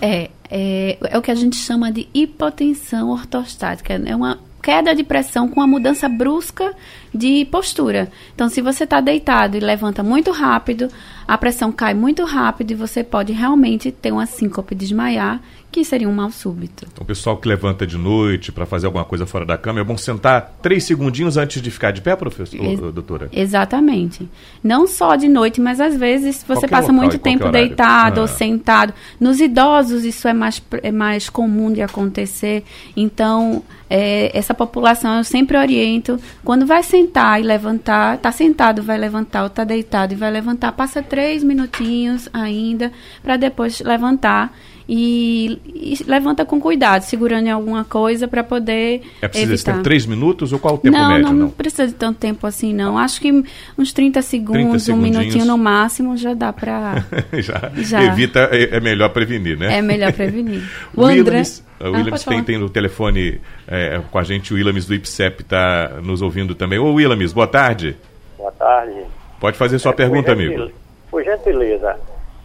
É, 0.00 0.30
é, 0.50 0.98
é 1.10 1.18
o 1.18 1.22
que 1.22 1.30
a 1.30 1.34
gente 1.34 1.56
chama 1.56 1.92
de 1.92 2.08
hipotensão 2.12 3.10
ortostática. 3.10 3.94
É 3.94 4.14
uma 4.14 4.38
queda 4.62 4.94
de 4.94 5.02
pressão 5.02 5.48
com 5.48 5.60
a 5.60 5.66
mudança 5.66 6.08
brusca 6.08 6.74
de 7.14 7.44
postura. 7.46 8.10
Então, 8.34 8.48
se 8.48 8.60
você 8.60 8.84
está 8.84 9.00
deitado 9.00 9.56
e 9.56 9.60
levanta 9.60 10.02
muito 10.02 10.30
rápido, 10.30 10.88
a 11.26 11.38
pressão 11.38 11.72
cai 11.72 11.94
muito 11.94 12.24
rápido 12.24 12.72
e 12.72 12.74
você 12.74 13.02
pode 13.04 13.32
realmente 13.32 13.90
ter 13.90 14.12
uma 14.12 14.26
síncope, 14.26 14.74
desmaiar 14.74 15.40
que 15.78 15.84
seria 15.84 16.08
um 16.08 16.12
mal 16.12 16.30
súbito. 16.30 16.86
Então, 16.90 17.02
o 17.02 17.06
pessoal 17.06 17.36
que 17.36 17.48
levanta 17.48 17.86
de 17.86 17.96
noite 17.96 18.52
para 18.52 18.66
fazer 18.66 18.86
alguma 18.86 19.04
coisa 19.04 19.26
fora 19.26 19.44
da 19.44 19.56
cama, 19.56 19.80
é 19.80 19.84
bom 19.84 19.96
sentar 19.96 20.58
três 20.62 20.84
segundinhos 20.84 21.36
antes 21.36 21.60
de 21.62 21.70
ficar 21.70 21.90
de 21.90 22.00
pé, 22.00 22.16
professor, 22.16 22.62
Ex 22.62 22.80
doutora? 22.80 23.28
Exatamente. 23.32 24.28
Não 24.62 24.86
só 24.86 25.16
de 25.16 25.28
noite, 25.28 25.60
mas 25.60 25.80
às 25.80 25.96
vezes 25.96 26.36
você 26.38 26.46
qualquer 26.46 26.68
passa 26.68 26.92
local, 26.92 27.02
muito 27.02 27.18
tempo 27.18 27.50
deitado 27.50 28.20
ah. 28.20 28.22
ou 28.22 28.28
sentado. 28.28 28.92
Nos 29.18 29.40
idosos 29.40 30.04
isso 30.04 30.28
é 30.28 30.32
mais, 30.32 30.62
é 30.82 30.92
mais 30.92 31.28
comum 31.28 31.72
de 31.72 31.82
acontecer. 31.82 32.64
Então, 32.96 33.62
é, 33.90 34.36
essa 34.36 34.52
população 34.52 35.16
eu 35.16 35.24
sempre 35.24 35.56
oriento, 35.56 36.20
quando 36.44 36.66
vai 36.66 36.82
sentar 36.82 37.40
e 37.40 37.44
levantar, 37.44 38.16
está 38.16 38.30
sentado, 38.30 38.82
vai 38.82 38.98
levantar, 38.98 39.42
ou 39.42 39.46
está 39.46 39.64
deitado 39.64 40.12
e 40.12 40.16
vai 40.16 40.30
levantar, 40.30 40.72
passa 40.72 41.02
três 41.02 41.42
minutinhos 41.42 42.28
ainda 42.32 42.92
para 43.22 43.36
depois 43.36 43.80
levantar 43.80 44.52
e, 44.88 45.60
e, 45.66 46.04
levanta 46.06 46.46
com 46.46 46.58
cuidado, 46.58 47.02
segurando 47.02 47.46
em 47.46 47.50
alguma 47.50 47.84
coisa 47.84 48.26
para 48.26 48.42
poder. 48.42 49.02
É 49.20 49.28
preciso 49.28 49.52
evitar. 49.52 49.82
três 49.82 50.06
minutos 50.06 50.50
ou 50.50 50.58
qual 50.58 50.76
o 50.76 50.78
tempo 50.78 50.96
não, 50.96 51.08
médio? 51.08 51.24
Não, 51.26 51.32
não 51.34 51.50
precisa 51.50 51.86
de 51.86 51.92
tanto 51.92 52.18
tempo 52.18 52.46
assim, 52.46 52.72
não. 52.72 52.96
Acho 52.96 53.20
que 53.20 53.30
uns 53.76 53.92
30 53.92 54.22
segundos, 54.22 54.84
30 54.84 54.98
um 54.98 55.02
minutinho 55.02 55.44
no 55.44 55.58
máximo 55.58 56.16
já 56.16 56.32
dá 56.32 56.54
para. 56.54 57.04
já, 57.38 57.70
já, 57.76 58.02
Evita, 58.04 58.48
é, 58.50 58.76
é, 58.76 58.80
melhor 58.80 59.10
prevenir, 59.10 59.58
né? 59.58 59.76
É 59.76 59.82
melhor 59.82 60.10
prevenir. 60.12 60.62
o 60.96 61.04
André. 61.04 61.42
O 61.80 61.90
Williams 61.92 62.26
ah, 62.26 62.30
tem, 62.30 62.42
tem 62.42 62.58
no 62.58 62.68
telefone 62.70 63.40
é, 63.68 64.00
com 64.10 64.18
a 64.18 64.24
gente, 64.24 64.52
o 64.52 64.56
Williams 64.56 64.86
do 64.86 64.94
IPSEP 64.94 65.42
está 65.42 66.00
nos 66.02 66.22
ouvindo 66.22 66.54
também. 66.54 66.78
Ô 66.78 66.94
Williams, 66.94 67.32
boa 67.32 67.46
tarde. 67.46 67.94
Boa 68.36 68.50
tarde. 68.52 69.02
Pode 69.38 69.56
fazer 69.56 69.78
sua 69.78 69.92
é, 69.92 69.94
pergunta, 69.94 70.24
por 70.24 70.32
amigo. 70.32 70.70
Por 71.10 71.22
gentileza, 71.22 71.96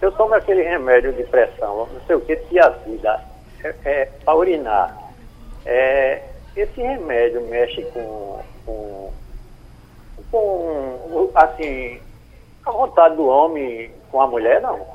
eu 0.03 0.11
tomo 0.11 0.33
aquele 0.33 0.63
remédio 0.63 1.13
de 1.13 1.23
pressão, 1.23 1.87
não 1.87 2.01
sei 2.05 2.17
o 2.17 2.19
que, 2.19 2.35
tiazida, 2.35 3.23
é, 3.63 3.75
é, 3.85 4.05
para 4.25 4.35
urinar. 4.35 4.97
É, 5.65 6.21
esse 6.57 6.81
remédio 6.81 7.41
mexe 7.47 7.81
com, 7.93 8.41
com, 8.65 9.13
com, 10.29 11.31
assim, 11.33 12.01
a 12.65 12.71
vontade 12.71 13.15
do 13.15 13.25
homem 13.25 13.91
com 14.11 14.21
a 14.21 14.27
mulher, 14.27 14.61
não? 14.61 14.85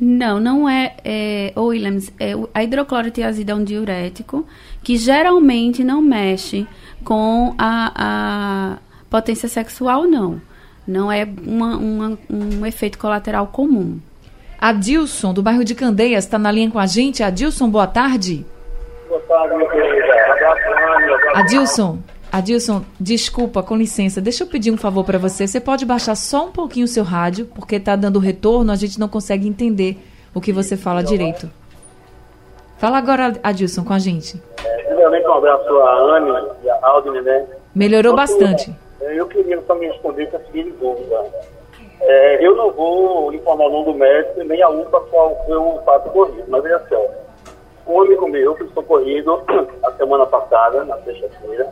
Não, 0.00 0.40
não 0.40 0.66
é, 0.66 0.96
é 1.04 1.52
Williams, 1.54 2.10
é, 2.18 2.32
a 2.54 2.62
hidroclorotiazida 2.62 3.52
é 3.52 3.54
um 3.54 3.64
diurético 3.64 4.46
que 4.82 4.96
geralmente 4.96 5.84
não 5.84 6.00
mexe 6.00 6.66
com 7.04 7.54
a, 7.58 7.92
a 7.94 8.78
potência 9.10 9.50
sexual, 9.50 10.04
não. 10.04 10.40
Não 10.88 11.12
é 11.12 11.28
uma, 11.46 11.76
uma, 11.76 12.18
um 12.30 12.64
efeito 12.64 12.98
colateral 12.98 13.48
comum. 13.48 13.98
Adilson, 14.58 15.34
do 15.34 15.42
bairro 15.42 15.62
de 15.62 15.74
Candeias, 15.74 16.24
está 16.24 16.38
na 16.38 16.50
linha 16.50 16.70
com 16.70 16.78
a 16.78 16.86
gente. 16.86 17.22
Adilson, 17.22 17.68
boa 17.68 17.86
tarde. 17.86 18.46
Boa 19.06 19.20
tarde, 19.20 19.54
meu 19.54 19.68
querido. 19.68 20.08
Adilson, 21.34 21.98
Adilson, 22.32 22.82
desculpa, 22.98 23.62
com 23.62 23.76
licença, 23.76 24.18
deixa 24.18 24.44
eu 24.44 24.48
pedir 24.48 24.70
um 24.70 24.78
favor 24.78 25.04
para 25.04 25.18
você. 25.18 25.46
Você 25.46 25.60
pode 25.60 25.84
baixar 25.84 26.14
só 26.14 26.46
um 26.46 26.52
pouquinho 26.52 26.86
o 26.86 26.88
seu 26.88 27.04
rádio, 27.04 27.44
porque 27.54 27.76
está 27.76 27.94
dando 27.94 28.18
retorno, 28.18 28.72
a 28.72 28.76
gente 28.76 28.98
não 28.98 29.08
consegue 29.08 29.46
entender 29.46 29.98
o 30.34 30.40
que 30.40 30.54
você 30.54 30.74
fala 30.74 31.02
direito. 31.02 31.50
Fala 32.78 32.96
agora, 32.96 33.34
Adilson, 33.42 33.84
com 33.84 33.92
a 33.92 33.98
gente. 33.98 34.42
É, 34.64 34.84
primeiramente 34.84 35.26
um 35.26 35.34
abraço 35.34 35.68
a 35.80 36.16
Anne 36.16 36.48
e 36.64 36.70
a 36.70 36.78
Aldine, 36.82 37.20
né? 37.20 37.44
Melhorou 37.74 38.16
bastante. 38.16 38.74
Eu 39.14 39.26
queria 39.26 39.60
só 39.66 39.74
me 39.74 39.86
responder 39.86 40.26
com 40.30 40.36
a 40.36 40.40
seguinte 40.40 40.70
dúvida. 40.72 41.24
É, 42.00 42.46
eu 42.46 42.54
não 42.54 42.70
vou 42.70 43.32
informar 43.32 43.66
o 43.66 43.70
nome 43.70 43.84
do 43.86 43.94
médico 43.94 44.44
nem 44.44 44.62
a 44.62 44.68
UPA 44.68 45.00
qual 45.10 45.36
foi 45.46 45.56
o 45.56 45.80
fato 45.84 46.08
ocorrido, 46.08 46.44
mas 46.48 46.62
veja 46.62 46.80
só. 46.88 47.04
Um 47.86 48.02
amigo 48.02 48.28
meu 48.28 48.56
foi 48.56 48.68
socorrido 48.68 49.42
a 49.82 49.92
semana 49.92 50.26
passada, 50.26 50.84
na 50.84 50.96
sexta-feira, 50.98 51.68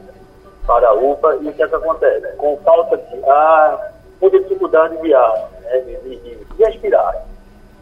para 0.67 0.89
a 0.89 0.95
UPA, 0.95 1.39
e 1.41 1.49
o 1.49 1.53
que, 1.53 1.63
é 1.63 1.69
que 1.69 1.75
acontece? 1.75 2.37
Com 2.37 2.57
falta 2.59 2.97
de 2.97 3.25
ar, 3.29 3.93
com 4.19 4.29
dificuldade 4.31 4.97
de 5.01 5.15
ar, 5.15 5.51
né, 5.63 5.79
de, 5.81 5.97
de, 5.97 6.45
de 6.45 6.65
respirar. 6.65 7.25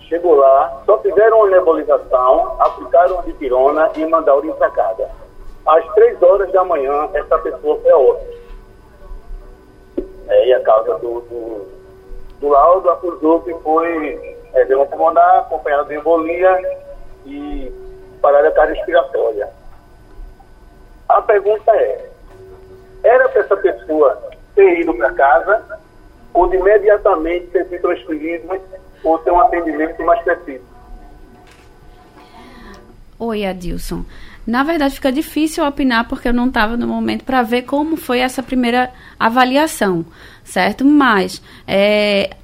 Chegou 0.01 0.35
lá, 0.35 0.83
só 0.85 0.99
fizeram 0.99 1.39
uma 1.39 1.49
nebulização, 1.49 2.57
aplicaram 2.61 3.21
a 3.21 3.23
dipirona 3.23 3.91
e 3.97 4.05
mandaram 4.05 4.53
para 4.53 4.71
casa. 4.71 5.09
Às 5.67 5.87
três 5.95 6.23
horas 6.23 6.53
da 6.53 6.63
manhã, 6.63 7.09
essa 7.15 7.39
pessoa 7.39 7.79
foi 7.81 7.93
óbito. 7.93 8.34
É, 10.29 10.49
e 10.49 10.53
a 10.55 10.61
causa 10.61 10.99
do, 10.99 11.21
do, 11.21 11.69
do 12.41 12.49
laudo 12.49 12.91
acusou 12.91 13.43
que 13.43 13.53
foi 13.63 14.39
é, 14.55 14.65
derrame 14.65 14.89
pulmonar, 14.89 15.41
acompanhado 15.41 15.89
de 15.89 15.97
embolia 15.97 16.81
e 17.27 17.73
parada 18.23 18.51
cardiorrespiratória. 18.53 19.49
A 21.09 21.21
pergunta 21.23 21.71
é, 21.73 22.11
era 23.03 23.29
para 23.29 23.41
essa 23.43 23.57
pessoa 23.57 24.23
ter 24.55 24.81
ido 24.81 24.95
para 24.95 25.13
casa 25.13 25.81
ou 26.33 26.49
de 26.49 26.57
imediatamente 26.57 27.47
ter 27.49 27.69
sido 27.69 27.83
transferido 27.83 28.61
ou 29.05 29.19
ter 29.19 29.31
um 29.31 29.41
atendimento 29.41 30.03
mais 30.03 30.23
preciso? 30.23 30.65
Oi, 33.19 33.45
Adilson. 33.45 34.05
Na 34.47 34.63
verdade, 34.63 34.95
fica 34.95 35.11
difícil 35.11 35.65
opinar 35.65 36.07
porque 36.07 36.29
eu 36.29 36.33
não 36.33 36.49
estava 36.49 36.77
no 36.77 36.87
momento 36.87 37.25
para 37.25 37.43
ver 37.43 37.63
como 37.63 37.97
foi 37.97 38.19
essa 38.19 38.43
primeira 38.43 38.93
avaliação, 39.19 40.05
certo? 40.45 40.85
Mas 40.85 41.41
é, 41.67 42.37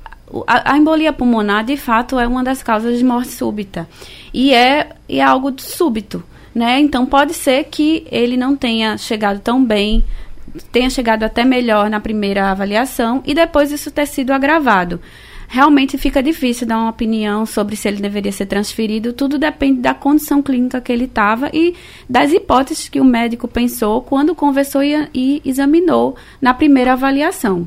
a, 0.46 0.72
a, 0.72 0.78
embolia 0.78 1.12
pulmonar, 1.12 1.64
de 1.64 1.76
fato, 1.76 2.18
é 2.18 2.26
uma 2.26 2.42
das 2.42 2.62
causas 2.62 2.98
de 2.98 3.04
morte 3.04 3.28
súbita 3.32 3.86
e 4.32 4.54
é, 4.54 4.90
é 5.08 5.20
algo 5.20 5.52
súbito, 5.58 6.22
né? 6.54 6.80
Então, 6.80 7.04
pode 7.04 7.34
ser 7.34 7.64
que 7.64 8.06
ele 8.10 8.36
não 8.36 8.56
tenha 8.56 8.96
chegado 8.96 9.40
tão 9.40 9.62
bem, 9.62 10.02
tenha 10.72 10.88
chegado 10.88 11.22
até 11.24 11.44
melhor 11.44 11.90
na 11.90 12.00
primeira 12.00 12.50
avaliação 12.50 13.22
e 13.26 13.34
depois 13.34 13.70
isso 13.70 13.90
ter 13.90 14.06
sido 14.06 14.32
agravado 14.32 15.00
realmente 15.50 15.98
fica 15.98 16.22
difícil 16.22 16.64
dar 16.64 16.78
uma 16.78 16.90
opinião 16.90 17.44
sobre 17.44 17.74
se 17.74 17.88
ele 17.88 18.00
deveria 18.00 18.30
ser 18.30 18.46
transferido. 18.46 19.12
Tudo 19.12 19.36
depende 19.36 19.80
da 19.80 19.92
condição 19.92 20.40
clínica 20.40 20.80
que 20.80 20.92
ele 20.92 21.06
estava 21.06 21.50
e 21.52 21.74
das 22.08 22.32
hipóteses 22.32 22.88
que 22.88 23.00
o 23.00 23.04
médico 23.04 23.48
pensou 23.48 24.00
quando 24.00 24.32
conversou 24.32 24.80
e, 24.80 25.08
e 25.12 25.42
examinou 25.44 26.14
na 26.40 26.54
primeira 26.54 26.92
avaliação. 26.92 27.66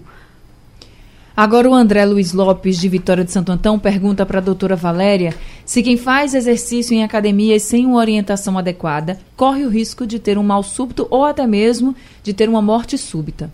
Agora 1.35 1.69
o 1.69 1.73
André 1.73 2.05
Luiz 2.05 2.31
Lopes, 2.31 2.79
de 2.79 2.87
Vitória 2.87 3.25
de 3.25 3.31
Santo 3.33 3.51
Antão, 3.51 3.77
pergunta 3.77 4.25
para 4.25 4.37
a 4.37 4.41
doutora 4.41 4.77
Valéria 4.77 5.35
se 5.65 5.83
quem 5.83 5.97
faz 5.97 6.33
exercício 6.33 6.93
em 6.93 7.03
academias 7.03 7.63
sem 7.63 7.85
uma 7.85 7.97
orientação 7.97 8.57
adequada 8.57 9.19
corre 9.35 9.65
o 9.65 9.69
risco 9.69 10.07
de 10.07 10.19
ter 10.19 10.37
um 10.37 10.43
mal 10.43 10.63
súbito 10.63 11.05
ou 11.09 11.25
até 11.25 11.45
mesmo 11.45 11.93
de 12.23 12.33
ter 12.33 12.47
uma 12.47 12.61
morte 12.61 12.97
súbita. 12.97 13.51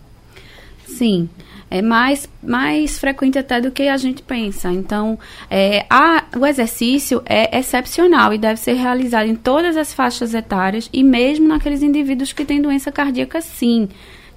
Sim 0.85 1.27
é 1.69 1.81
mais, 1.81 2.27
mais 2.41 2.97
frequente 2.97 3.37
até 3.37 3.61
do 3.61 3.71
que 3.71 3.87
a 3.87 3.97
gente 3.97 4.23
pensa. 4.23 4.71
Então, 4.71 5.19
é, 5.49 5.85
a, 5.89 6.23
o 6.37 6.45
exercício 6.45 7.21
é 7.25 7.57
excepcional 7.57 8.33
e 8.33 8.37
deve 8.37 8.59
ser 8.59 8.73
realizado 8.73 9.27
em 9.27 9.35
todas 9.35 9.77
as 9.77 9.93
faixas 9.93 10.33
etárias 10.33 10.89
e 10.91 11.03
mesmo 11.03 11.47
naqueles 11.47 11.83
indivíduos 11.83 12.33
que 12.33 12.45
têm 12.45 12.61
doença 12.61 12.91
cardíaca, 12.91 13.39
sim. 13.41 13.87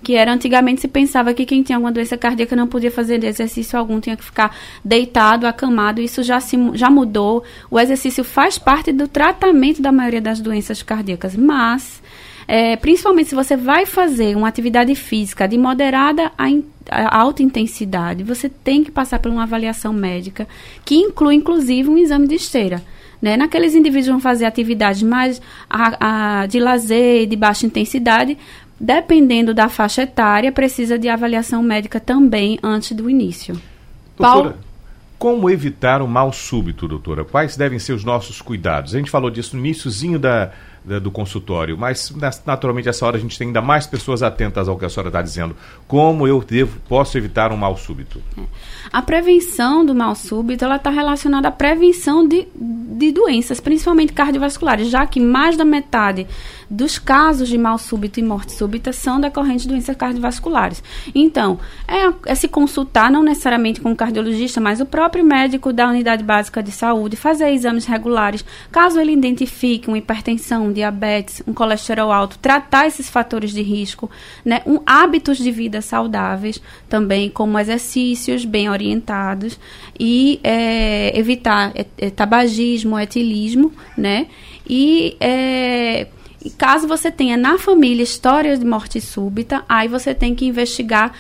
Que 0.03 0.17
era 0.17 0.33
antigamente 0.33 0.81
se 0.81 0.89
pensava 0.89 1.33
que 1.33 1.47
quem 1.47 1.63
tinha 1.63 1.77
alguma 1.77 1.93
doença 1.93 2.17
cardíaca 2.19 2.57
não 2.57 2.67
podia 2.67 2.91
fazer 2.91 3.23
exercício 3.23 3.79
algum, 3.79 4.01
tinha 4.01 4.17
que 4.17 4.25
ficar 4.25 4.55
deitado, 4.85 5.47
acamado. 5.47 6.01
Isso 6.01 6.25
já, 6.25 6.41
se, 6.41 6.57
já 6.75 6.91
mudou. 6.91 7.45
O 7.71 7.79
exercício 7.79 8.25
faz 8.25 8.59
parte 8.59 8.93
do 8.93 9.07
tratamento 9.07 9.81
da 9.81 9.93
maioria 9.93 10.21
das 10.21 10.41
doenças 10.41 10.83
cardíacas, 10.83 11.37
mas 11.37 12.02
é, 12.55 12.77
principalmente 12.77 13.31
se 13.31 13.35
você 13.35 13.57
vai 13.57 13.87
fazer 13.87 14.37
uma 14.37 14.47
atividade 14.47 14.95
física 14.95 15.49
de 15.49 15.57
moderada 15.57 16.31
a, 16.37 16.51
in, 16.51 16.63
a, 16.91 17.19
alta 17.19 17.43
intensidade, 17.43 18.23
você 18.23 18.47
tem 18.47 18.85
que 18.85 18.91
passar 18.91 19.21
por 19.21 19.33
uma 19.33 19.45
avaliação 19.45 19.91
médica 19.91 20.47
que 20.85 20.95
inclui, 20.95 21.37
inclusive, 21.37 21.89
um 21.89 21.97
exame 21.97 22.29
de 22.29 22.35
esteira. 22.35 22.83
Né? 23.23 23.39
Naqueles 23.39 23.75
indivíduos 23.75 24.05
que 24.05 24.13
vão 24.13 24.21
fazer 24.21 24.45
atividades 24.45 25.03
mais 25.03 25.41
a, 25.71 26.41
a, 26.43 26.47
de 26.47 26.61
lazer, 26.61 27.27
de 27.27 27.37
baixa 27.37 27.65
intensidade, 27.65 28.37
dependendo 28.79 29.55
da 29.55 29.71
faixa 29.71 30.03
etária, 30.03 30.53
precisa 30.53 30.99
de 30.99 31.09
avaliação 31.09 31.63
médica 31.63 31.99
também 31.99 32.59
antes 32.63 32.93
do 32.93 33.09
início. 33.09 33.55
Doutora, 34.15 34.51
Paulo? 34.51 34.55
como 35.19 35.49
evitar 35.49 36.03
o 36.03 36.07
mal 36.07 36.31
súbito, 36.35 36.87
doutora? 36.87 37.25
Quais 37.25 37.57
devem 37.57 37.79
ser 37.79 37.95
os 37.95 38.05
nossos 38.05 38.43
cuidados? 38.43 38.95
A 38.95 38.99
gente 38.99 39.11
falou 39.11 39.31
disso 39.31 39.57
no 39.57 39.65
iníciozinho 39.65 40.19
da, 40.19 40.51
do 40.85 41.11
consultório. 41.11 41.79
Mas, 41.79 42.13
naturalmente, 42.45 42.89
essa 42.89 43.07
hora 43.07 43.17
a 43.17 43.21
gente 43.21 43.39
tem 43.39 43.49
ainda 43.49 43.63
mais 43.63 43.87
pessoas 43.87 44.23
atentas 44.23 44.69
ao 44.69 44.77
que 44.77 44.85
a 44.85 44.89
senhora 44.89 45.09
está 45.09 45.23
dizendo. 45.23 45.57
Como 45.87 46.27
eu 46.27 46.43
devo, 46.43 46.81
posso 46.89 47.17
evitar 47.17 47.53
um 47.53 47.57
mal 47.57 47.77
súbito? 47.77 48.21
É. 48.37 48.43
A 48.93 49.01
prevenção 49.01 49.85
do 49.85 49.95
mal 49.95 50.15
súbito 50.15 50.65
ela 50.65 50.77
está 50.77 50.91
relacionada 50.91 51.49
à 51.49 51.53
prevenção 51.53 52.27
de, 52.27 52.49
de 52.55 53.13
doenças, 53.13 53.61
principalmente 53.61 54.13
cardiovasculares, 54.13 54.89
já 54.89 55.07
que 55.07 55.21
mais 55.21 55.57
da 55.57 55.65
metade 55.65 56.27
dos 56.73 56.99
casos 56.99 57.49
de 57.49 57.59
mal 57.59 57.77
súbito 57.77 58.19
e 58.19 58.23
morte 58.23 58.53
súbita 58.53 58.93
são 58.93 59.21
decorrentes 59.21 59.65
de 59.65 59.69
doenças 59.69 59.95
cardiovasculares. 59.95 60.83
Então, 61.15 61.61
é, 61.87 62.31
é, 62.33 62.35
se 62.35 62.49
consultar, 62.49 63.11
não 63.11 63.23
necessariamente 63.23 63.81
com 63.81 63.93
o 63.93 63.97
cardiologista, 63.97 64.59
mas 64.59 64.81
o 64.81 64.87
próprio 64.87 65.23
médico 65.23 65.71
da 65.71 65.89
unidade 65.89 66.25
básica 66.25 66.63
de 66.63 66.73
saúde, 66.73 67.15
fazer 67.15 67.51
exames 67.51 67.85
regulares, 67.85 68.43
caso 68.71 68.99
ele 68.99 69.13
identifique 69.13 69.89
uma 69.89 69.99
hipertensão, 69.99 70.72
diabetes, 70.73 71.43
um 71.47 71.53
colesterol 71.53 72.11
alto, 72.11 72.39
tratar 72.39 72.87
esses 72.87 73.09
fatores 73.09 73.53
de 73.53 73.63
risco, 73.63 74.11
né, 74.45 74.63
um, 74.67 74.81
hábitos 74.87 75.39
de 75.39 75.51
vida 75.51 75.81
saudáveis, 75.81 76.61
também 76.89 77.29
como 77.29 77.59
exercícios 77.59 78.45
bem 78.45 78.69
orientados 78.69 79.59
e 79.99 80.41
é, 80.43 81.17
evitar 81.19 81.73
é, 81.75 82.11
tabagismo, 82.11 82.99
etilismo, 82.99 83.73
né, 83.97 84.27
e 84.69 85.17
é, 85.21 86.07
e 86.45 86.51
caso 86.51 86.89
você 86.89 87.11
tenha 87.11 87.37
na 87.37 87.57
família 87.57 88.03
histórias 88.03 88.59
de 88.59 88.67
morte 88.67 89.01
súbita, 89.01 89.65
aí 89.69 89.87
você 89.87 90.13
tem 90.13 90.35
que 90.35 90.45
investigar 90.45 91.13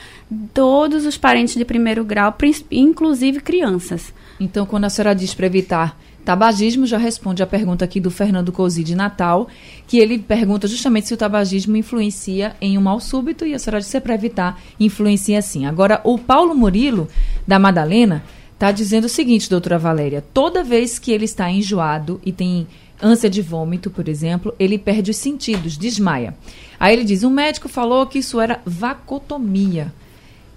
todos 0.53 1.07
os 1.07 1.17
parentes 1.17 1.55
de 1.55 1.65
primeiro 1.65 2.05
grau, 2.05 2.35
inclusive 2.71 3.41
crianças. 3.41 4.13
Então, 4.41 4.67
quando 4.67 4.85
a 4.85 4.91
senhora 4.91 5.15
diz 5.15 5.33
para 5.33 5.47
evitar 5.47 5.97
tabagismo, 6.25 6.87
já 6.87 6.99
responde 6.99 7.43
a 7.43 7.47
pergunta 7.47 7.85
aqui 7.85 8.01
do 8.01 8.11
Fernando 8.11 8.53
Cosi 8.53 8.85
de 8.85 8.95
Natal, 8.95 9.49
que 9.87 9.99
ele 9.99 10.19
pergunta 10.19 10.69
justamente 10.69 11.09
se 11.09 11.15
o 11.15 11.17
tabagismo 11.17 11.77
influencia 11.77 12.57
em 12.61 12.79
um 12.79 12.81
mal 12.81 13.01
súbito, 13.01 13.45
e 13.45 13.55
a 13.55 13.59
senhora 13.59 13.81
disse 13.81 13.97
é 13.97 14.01
para 14.01 14.15
evitar, 14.15 14.61
influencia 14.79 15.43
sim. 15.43 15.67
Agora, 15.67 16.01
o 16.05 16.19
Paulo 16.19 16.55
Murilo, 16.55 17.09
da 17.47 17.59
Madalena, 17.59 18.23
está 18.55 18.71
dizendo 18.71 19.07
o 19.07 19.09
seguinte, 19.09 19.51
doutora 19.51 19.79
Valéria, 19.79 20.25
toda 20.33 20.63
vez 20.63 20.99
que 20.99 21.11
ele 21.11 21.25
está 21.25 21.51
enjoado 21.51 22.21
e 22.25 22.31
tem 22.31 22.67
ânsia 23.03 23.29
de 23.29 23.43
vômito, 23.43 23.91
por 23.91 24.09
exemplo, 24.09 24.55
ele 24.59 24.79
perde 24.79 25.11
os 25.11 25.17
sentidos, 25.17 25.77
desmaia. 25.77 26.37
Aí 26.79 26.95
ele 26.95 27.05
diz: 27.05 27.25
um 27.25 27.31
médico 27.31 27.69
falou 27.69 28.07
que 28.07 28.21
isso 28.21 28.41
era 28.41 28.61
vacotomia. 28.65 29.93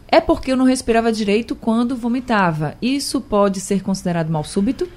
É 0.08 0.22
porque 0.22 0.52
eu 0.52 0.56
não 0.56 0.66
respirava 0.66 1.12
direito 1.12 1.56
quando 1.56 1.96
vomitava. 1.96 2.76
Isso 2.80 3.20
pode 3.20 3.60
ser 3.60 3.82
considerado 3.82 4.30
mal 4.30 4.44
súbito? 4.44 4.88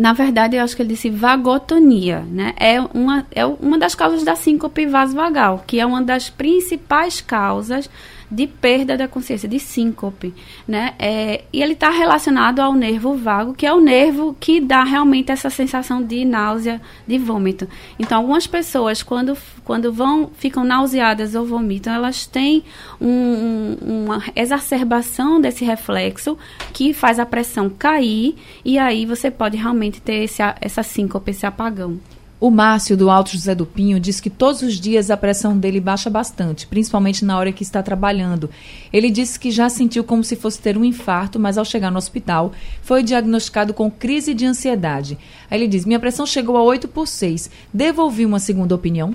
Na 0.00 0.14
verdade, 0.14 0.56
eu 0.56 0.64
acho 0.64 0.74
que 0.74 0.80
ele 0.80 0.94
disse 0.94 1.10
vagotonia, 1.10 2.20
né? 2.20 2.54
É 2.56 2.80
uma, 2.80 3.26
é 3.30 3.44
uma 3.44 3.78
das 3.78 3.94
causas 3.94 4.24
da 4.24 4.34
síncope 4.34 4.86
vasovagal, 4.86 5.62
que 5.66 5.78
é 5.78 5.84
uma 5.84 6.00
das 6.00 6.30
principais 6.30 7.20
causas 7.20 7.88
de 8.30 8.46
perda 8.46 8.96
da 8.96 9.08
consciência, 9.08 9.48
de 9.48 9.58
síncope, 9.58 10.32
né? 10.66 10.94
É, 10.98 11.44
e 11.52 11.62
ele 11.62 11.72
está 11.72 11.90
relacionado 11.90 12.60
ao 12.60 12.74
nervo 12.74 13.14
vago, 13.16 13.54
que 13.54 13.66
é 13.66 13.72
o 13.72 13.80
nervo 13.80 14.36
que 14.38 14.60
dá 14.60 14.84
realmente 14.84 15.32
essa 15.32 15.50
sensação 15.50 16.02
de 16.02 16.24
náusea, 16.24 16.80
de 17.06 17.18
vômito. 17.18 17.68
Então, 17.98 18.18
algumas 18.18 18.46
pessoas, 18.46 19.02
quando, 19.02 19.36
quando 19.64 19.92
vão, 19.92 20.30
ficam 20.36 20.62
nauseadas 20.62 21.34
ou 21.34 21.44
vomitam, 21.44 21.92
elas 21.92 22.26
têm 22.26 22.62
um, 23.00 23.76
uma 23.80 24.22
exacerbação 24.36 25.40
desse 25.40 25.64
reflexo 25.64 26.38
que 26.72 26.94
faz 26.94 27.18
a 27.18 27.26
pressão 27.26 27.68
cair 27.68 28.36
e 28.64 28.78
aí 28.78 29.04
você 29.06 29.30
pode 29.30 29.56
realmente 29.56 30.00
ter 30.00 30.24
esse, 30.24 30.42
essa 30.60 30.82
síncope, 30.82 31.30
esse 31.30 31.46
apagão. 31.46 31.98
O 32.40 32.50
Márcio, 32.50 32.96
do 32.96 33.10
Alto 33.10 33.32
José 33.32 33.54
do 33.54 33.66
Pinho, 33.66 34.00
diz 34.00 34.18
que 34.18 34.30
todos 34.30 34.62
os 34.62 34.80
dias 34.80 35.10
a 35.10 35.16
pressão 35.16 35.58
dele 35.58 35.78
baixa 35.78 36.08
bastante, 36.08 36.66
principalmente 36.66 37.22
na 37.22 37.38
hora 37.38 37.52
que 37.52 37.62
está 37.62 37.82
trabalhando. 37.82 38.48
Ele 38.90 39.10
disse 39.10 39.38
que 39.38 39.50
já 39.50 39.68
sentiu 39.68 40.02
como 40.02 40.24
se 40.24 40.34
fosse 40.36 40.58
ter 40.58 40.78
um 40.78 40.84
infarto, 40.84 41.38
mas 41.38 41.58
ao 41.58 41.66
chegar 41.66 41.90
no 41.90 41.98
hospital 41.98 42.52
foi 42.80 43.02
diagnosticado 43.02 43.74
com 43.74 43.90
crise 43.90 44.32
de 44.32 44.46
ansiedade. 44.46 45.18
Aí 45.50 45.58
ele 45.58 45.68
diz: 45.68 45.84
Minha 45.84 46.00
pressão 46.00 46.24
chegou 46.24 46.56
a 46.56 46.62
8 46.62 46.88
por 46.88 47.06
6. 47.06 47.50
Devolvi 47.74 48.24
uma 48.24 48.38
segunda 48.38 48.74
opinião? 48.74 49.14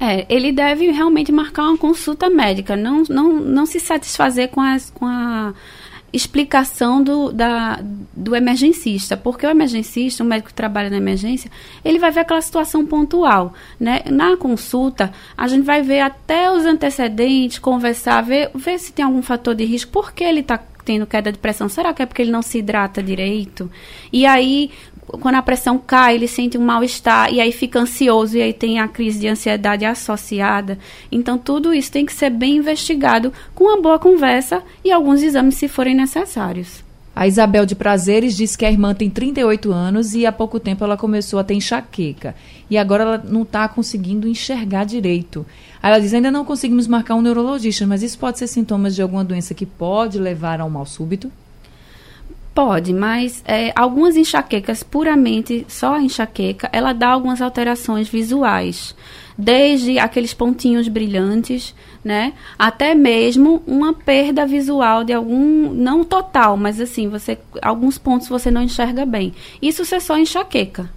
É, 0.00 0.24
ele 0.28 0.50
deve 0.50 0.90
realmente 0.90 1.30
marcar 1.30 1.64
uma 1.64 1.78
consulta 1.78 2.28
médica, 2.28 2.74
não, 2.74 3.04
não, 3.08 3.34
não 3.38 3.66
se 3.66 3.78
satisfazer 3.78 4.48
com, 4.48 4.60
as, 4.60 4.90
com 4.90 5.06
a 5.06 5.54
explicação 6.14 7.02
do, 7.02 7.32
da, 7.32 7.80
do 8.12 8.36
emergencista, 8.36 9.16
porque 9.16 9.44
o 9.44 9.50
emergencista, 9.50 10.22
o 10.22 10.26
médico 10.26 10.48
que 10.48 10.54
trabalha 10.54 10.88
na 10.88 10.96
emergência, 10.96 11.50
ele 11.84 11.98
vai 11.98 12.12
ver 12.12 12.20
aquela 12.20 12.40
situação 12.40 12.86
pontual, 12.86 13.52
né? 13.78 14.02
Na 14.06 14.36
consulta, 14.36 15.12
a 15.36 15.48
gente 15.48 15.64
vai 15.64 15.82
ver 15.82 16.00
até 16.00 16.50
os 16.50 16.64
antecedentes, 16.64 17.58
conversar, 17.58 18.22
ver, 18.22 18.50
ver 18.54 18.78
se 18.78 18.92
tem 18.92 19.04
algum 19.04 19.22
fator 19.22 19.54
de 19.54 19.64
risco, 19.64 19.90
por 19.90 20.12
que 20.12 20.22
ele 20.22 20.40
está 20.40 20.58
tendo 20.84 21.06
queda 21.06 21.32
de 21.32 21.38
pressão? 21.38 21.68
Será 21.68 21.92
que 21.92 22.02
é 22.02 22.06
porque 22.06 22.22
ele 22.22 22.30
não 22.30 22.42
se 22.42 22.58
hidrata 22.58 23.02
direito? 23.02 23.70
E 24.12 24.24
aí, 24.24 24.70
quando 25.06 25.34
a 25.36 25.42
pressão 25.42 25.78
cai, 25.78 26.14
ele 26.14 26.26
sente 26.26 26.56
um 26.58 26.64
mal-estar 26.64 27.32
e 27.32 27.40
aí 27.40 27.52
fica 27.52 27.78
ansioso 27.78 28.36
e 28.36 28.42
aí 28.42 28.52
tem 28.52 28.80
a 28.80 28.88
crise 28.88 29.18
de 29.18 29.28
ansiedade 29.28 29.84
associada. 29.84 30.78
Então, 31.10 31.38
tudo 31.38 31.74
isso 31.74 31.92
tem 31.92 32.06
que 32.06 32.12
ser 32.12 32.30
bem 32.30 32.56
investigado 32.56 33.32
com 33.54 33.64
uma 33.64 33.80
boa 33.80 33.98
conversa 33.98 34.62
e 34.84 34.90
alguns 34.90 35.22
exames 35.22 35.56
se 35.56 35.68
forem 35.68 35.94
necessários. 35.94 36.82
A 37.16 37.28
Isabel 37.28 37.64
de 37.64 37.76
Prazeres 37.76 38.36
diz 38.36 38.56
que 38.56 38.64
a 38.64 38.70
irmã 38.70 38.92
tem 38.92 39.08
38 39.08 39.70
anos 39.70 40.14
e 40.14 40.26
há 40.26 40.32
pouco 40.32 40.58
tempo 40.58 40.82
ela 40.82 40.96
começou 40.96 41.38
a 41.38 41.44
ter 41.44 41.54
enxaqueca. 41.54 42.34
E 42.68 42.76
agora 42.76 43.04
ela 43.04 43.18
não 43.18 43.42
está 43.42 43.68
conseguindo 43.68 44.26
enxergar 44.26 44.84
direito. 44.84 45.46
Ela 45.80 46.00
diz: 46.00 46.12
ainda 46.12 46.32
não 46.32 46.44
conseguimos 46.44 46.88
marcar 46.88 47.14
um 47.14 47.22
neurologista, 47.22 47.86
mas 47.86 48.02
isso 48.02 48.18
pode 48.18 48.40
ser 48.40 48.48
sintomas 48.48 48.96
de 48.96 49.02
alguma 49.02 49.24
doença 49.24 49.54
que 49.54 49.64
pode 49.64 50.18
levar 50.18 50.60
a 50.60 50.64
um 50.64 50.70
mal 50.70 50.86
súbito? 50.86 51.30
Pode, 52.54 52.94
mas 52.94 53.42
é, 53.44 53.72
algumas 53.74 54.16
enxaquecas, 54.16 54.84
puramente 54.84 55.66
só 55.68 55.94
a 55.94 56.02
enxaqueca, 56.02 56.70
ela 56.72 56.92
dá 56.92 57.08
algumas 57.08 57.42
alterações 57.42 58.08
visuais. 58.08 58.94
Desde 59.36 59.98
aqueles 59.98 60.32
pontinhos 60.32 60.86
brilhantes, 60.86 61.74
né? 62.04 62.32
Até 62.56 62.94
mesmo 62.94 63.60
uma 63.66 63.92
perda 63.92 64.46
visual 64.46 65.02
de 65.02 65.12
algum, 65.12 65.72
não 65.72 66.04
total, 66.04 66.56
mas 66.56 66.80
assim, 66.80 67.08
você 67.08 67.36
alguns 67.60 67.98
pontos 67.98 68.28
você 68.28 68.52
não 68.52 68.62
enxerga 68.62 69.04
bem. 69.04 69.34
Isso 69.60 69.82
é 69.92 69.98
só 69.98 70.16
enxaqueca. 70.16 70.88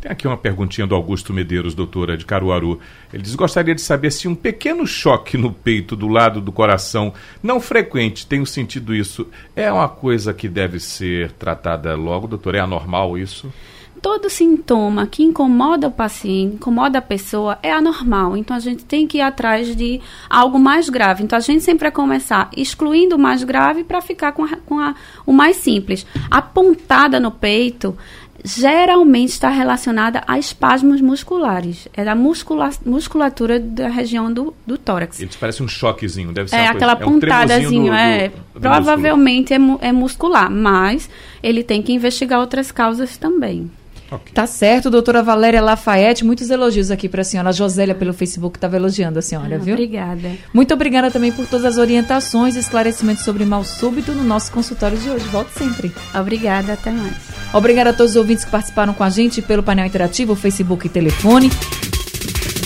Tem 0.00 0.12
aqui 0.12 0.28
uma 0.28 0.36
perguntinha 0.36 0.86
do 0.86 0.94
Augusto 0.94 1.32
Medeiros, 1.32 1.74
doutora 1.74 2.16
de 2.16 2.24
Caruaru. 2.24 2.78
Ele 3.12 3.22
diz: 3.22 3.34
gostaria 3.34 3.74
de 3.74 3.80
saber 3.80 4.12
se 4.12 4.28
um 4.28 4.34
pequeno 4.34 4.86
choque 4.86 5.36
no 5.36 5.52
peito 5.52 5.96
do 5.96 6.06
lado 6.06 6.40
do 6.40 6.52
coração, 6.52 7.12
não 7.42 7.60
frequente, 7.60 8.26
tenho 8.26 8.46
sentido 8.46 8.94
isso, 8.94 9.26
é 9.56 9.72
uma 9.72 9.88
coisa 9.88 10.32
que 10.32 10.48
deve 10.48 10.78
ser 10.78 11.32
tratada 11.32 11.96
logo, 11.96 12.28
doutor? 12.28 12.54
É 12.54 12.60
anormal 12.60 13.18
isso? 13.18 13.52
Todo 14.00 14.30
sintoma 14.30 15.08
que 15.08 15.24
incomoda 15.24 15.88
o 15.88 15.90
paciente, 15.90 16.54
incomoda 16.54 16.98
a 16.98 17.02
pessoa, 17.02 17.58
é 17.60 17.72
anormal. 17.72 18.36
Então 18.36 18.56
a 18.56 18.60
gente 18.60 18.84
tem 18.84 19.08
que 19.08 19.18
ir 19.18 19.22
atrás 19.22 19.74
de 19.74 20.00
algo 20.30 20.56
mais 20.56 20.88
grave. 20.88 21.24
Então 21.24 21.36
a 21.36 21.40
gente 21.40 21.64
sempre 21.64 21.86
vai 21.86 21.90
começar 21.90 22.48
excluindo 22.56 23.16
o 23.16 23.18
mais 23.18 23.42
grave 23.42 23.82
para 23.82 24.00
ficar 24.00 24.30
com, 24.30 24.44
a, 24.44 24.56
com 24.64 24.78
a, 24.78 24.94
o 25.26 25.32
mais 25.32 25.56
simples. 25.56 26.06
A 26.30 26.40
pontada 26.40 27.18
no 27.18 27.32
peito 27.32 27.98
geralmente 28.44 29.30
está 29.30 29.48
relacionada 29.50 30.22
a 30.26 30.38
espasmos 30.38 31.00
musculares. 31.00 31.88
É 31.94 32.04
da 32.04 32.14
muscula 32.14 32.70
musculatura 32.84 33.58
da 33.58 33.88
região 33.88 34.32
do, 34.32 34.54
do 34.66 34.78
tórax. 34.78 35.20
Eles 35.20 35.36
parecem 35.36 35.64
um 35.64 35.68
choquezinho, 35.68 36.32
deve 36.32 36.50
ser 36.50 36.56
É 36.56 36.66
aquela 36.66 36.96
coisa, 36.96 37.10
pontadazinho, 37.12 37.92
é, 37.92 38.26
um 38.26 38.28
do, 38.28 38.60
do, 38.60 38.60
provavelmente 38.60 39.52
é, 39.52 39.58
mu 39.58 39.78
é 39.80 39.92
muscular, 39.92 40.50
mas 40.50 41.08
ele 41.42 41.62
tem 41.62 41.82
que 41.82 41.92
investigar 41.92 42.40
outras 42.40 42.70
causas 42.70 43.16
também. 43.16 43.70
Okay. 44.10 44.32
Tá 44.32 44.46
certo, 44.46 44.88
doutora 44.88 45.22
Valéria 45.22 45.60
Lafayette. 45.60 46.24
Muitos 46.24 46.48
elogios 46.48 46.90
aqui 46.90 47.06
para 47.08 47.20
a 47.20 47.24
senhora. 47.24 47.50
A 47.50 47.52
Josélia, 47.52 47.94
pelo 47.94 48.14
Facebook, 48.14 48.56
estava 48.56 48.76
elogiando 48.76 49.18
a 49.18 49.22
senhora, 49.22 49.56
ah, 49.56 49.58
viu? 49.58 49.74
Obrigada. 49.74 50.32
Muito 50.52 50.72
obrigada 50.72 51.10
também 51.10 51.30
por 51.30 51.46
todas 51.46 51.66
as 51.66 51.76
orientações 51.76 52.56
e 52.56 52.58
esclarecimentos 52.58 53.24
sobre 53.24 53.44
mal 53.44 53.62
súbito 53.64 54.12
no 54.12 54.24
nosso 54.24 54.50
consultório 54.50 54.96
de 54.96 55.10
hoje. 55.10 55.26
Volte 55.26 55.52
sempre. 55.52 55.92
Obrigada, 56.14 56.72
até 56.72 56.90
mais. 56.90 57.14
Obrigada 57.52 57.90
a 57.90 57.92
todos 57.92 58.12
os 58.12 58.16
ouvintes 58.16 58.44
que 58.44 58.50
participaram 58.50 58.94
com 58.94 59.04
a 59.04 59.10
gente 59.10 59.42
pelo 59.42 59.62
painel 59.62 59.86
interativo, 59.86 60.34
Facebook 60.34 60.86
e 60.86 60.90
telefone. 60.90 61.50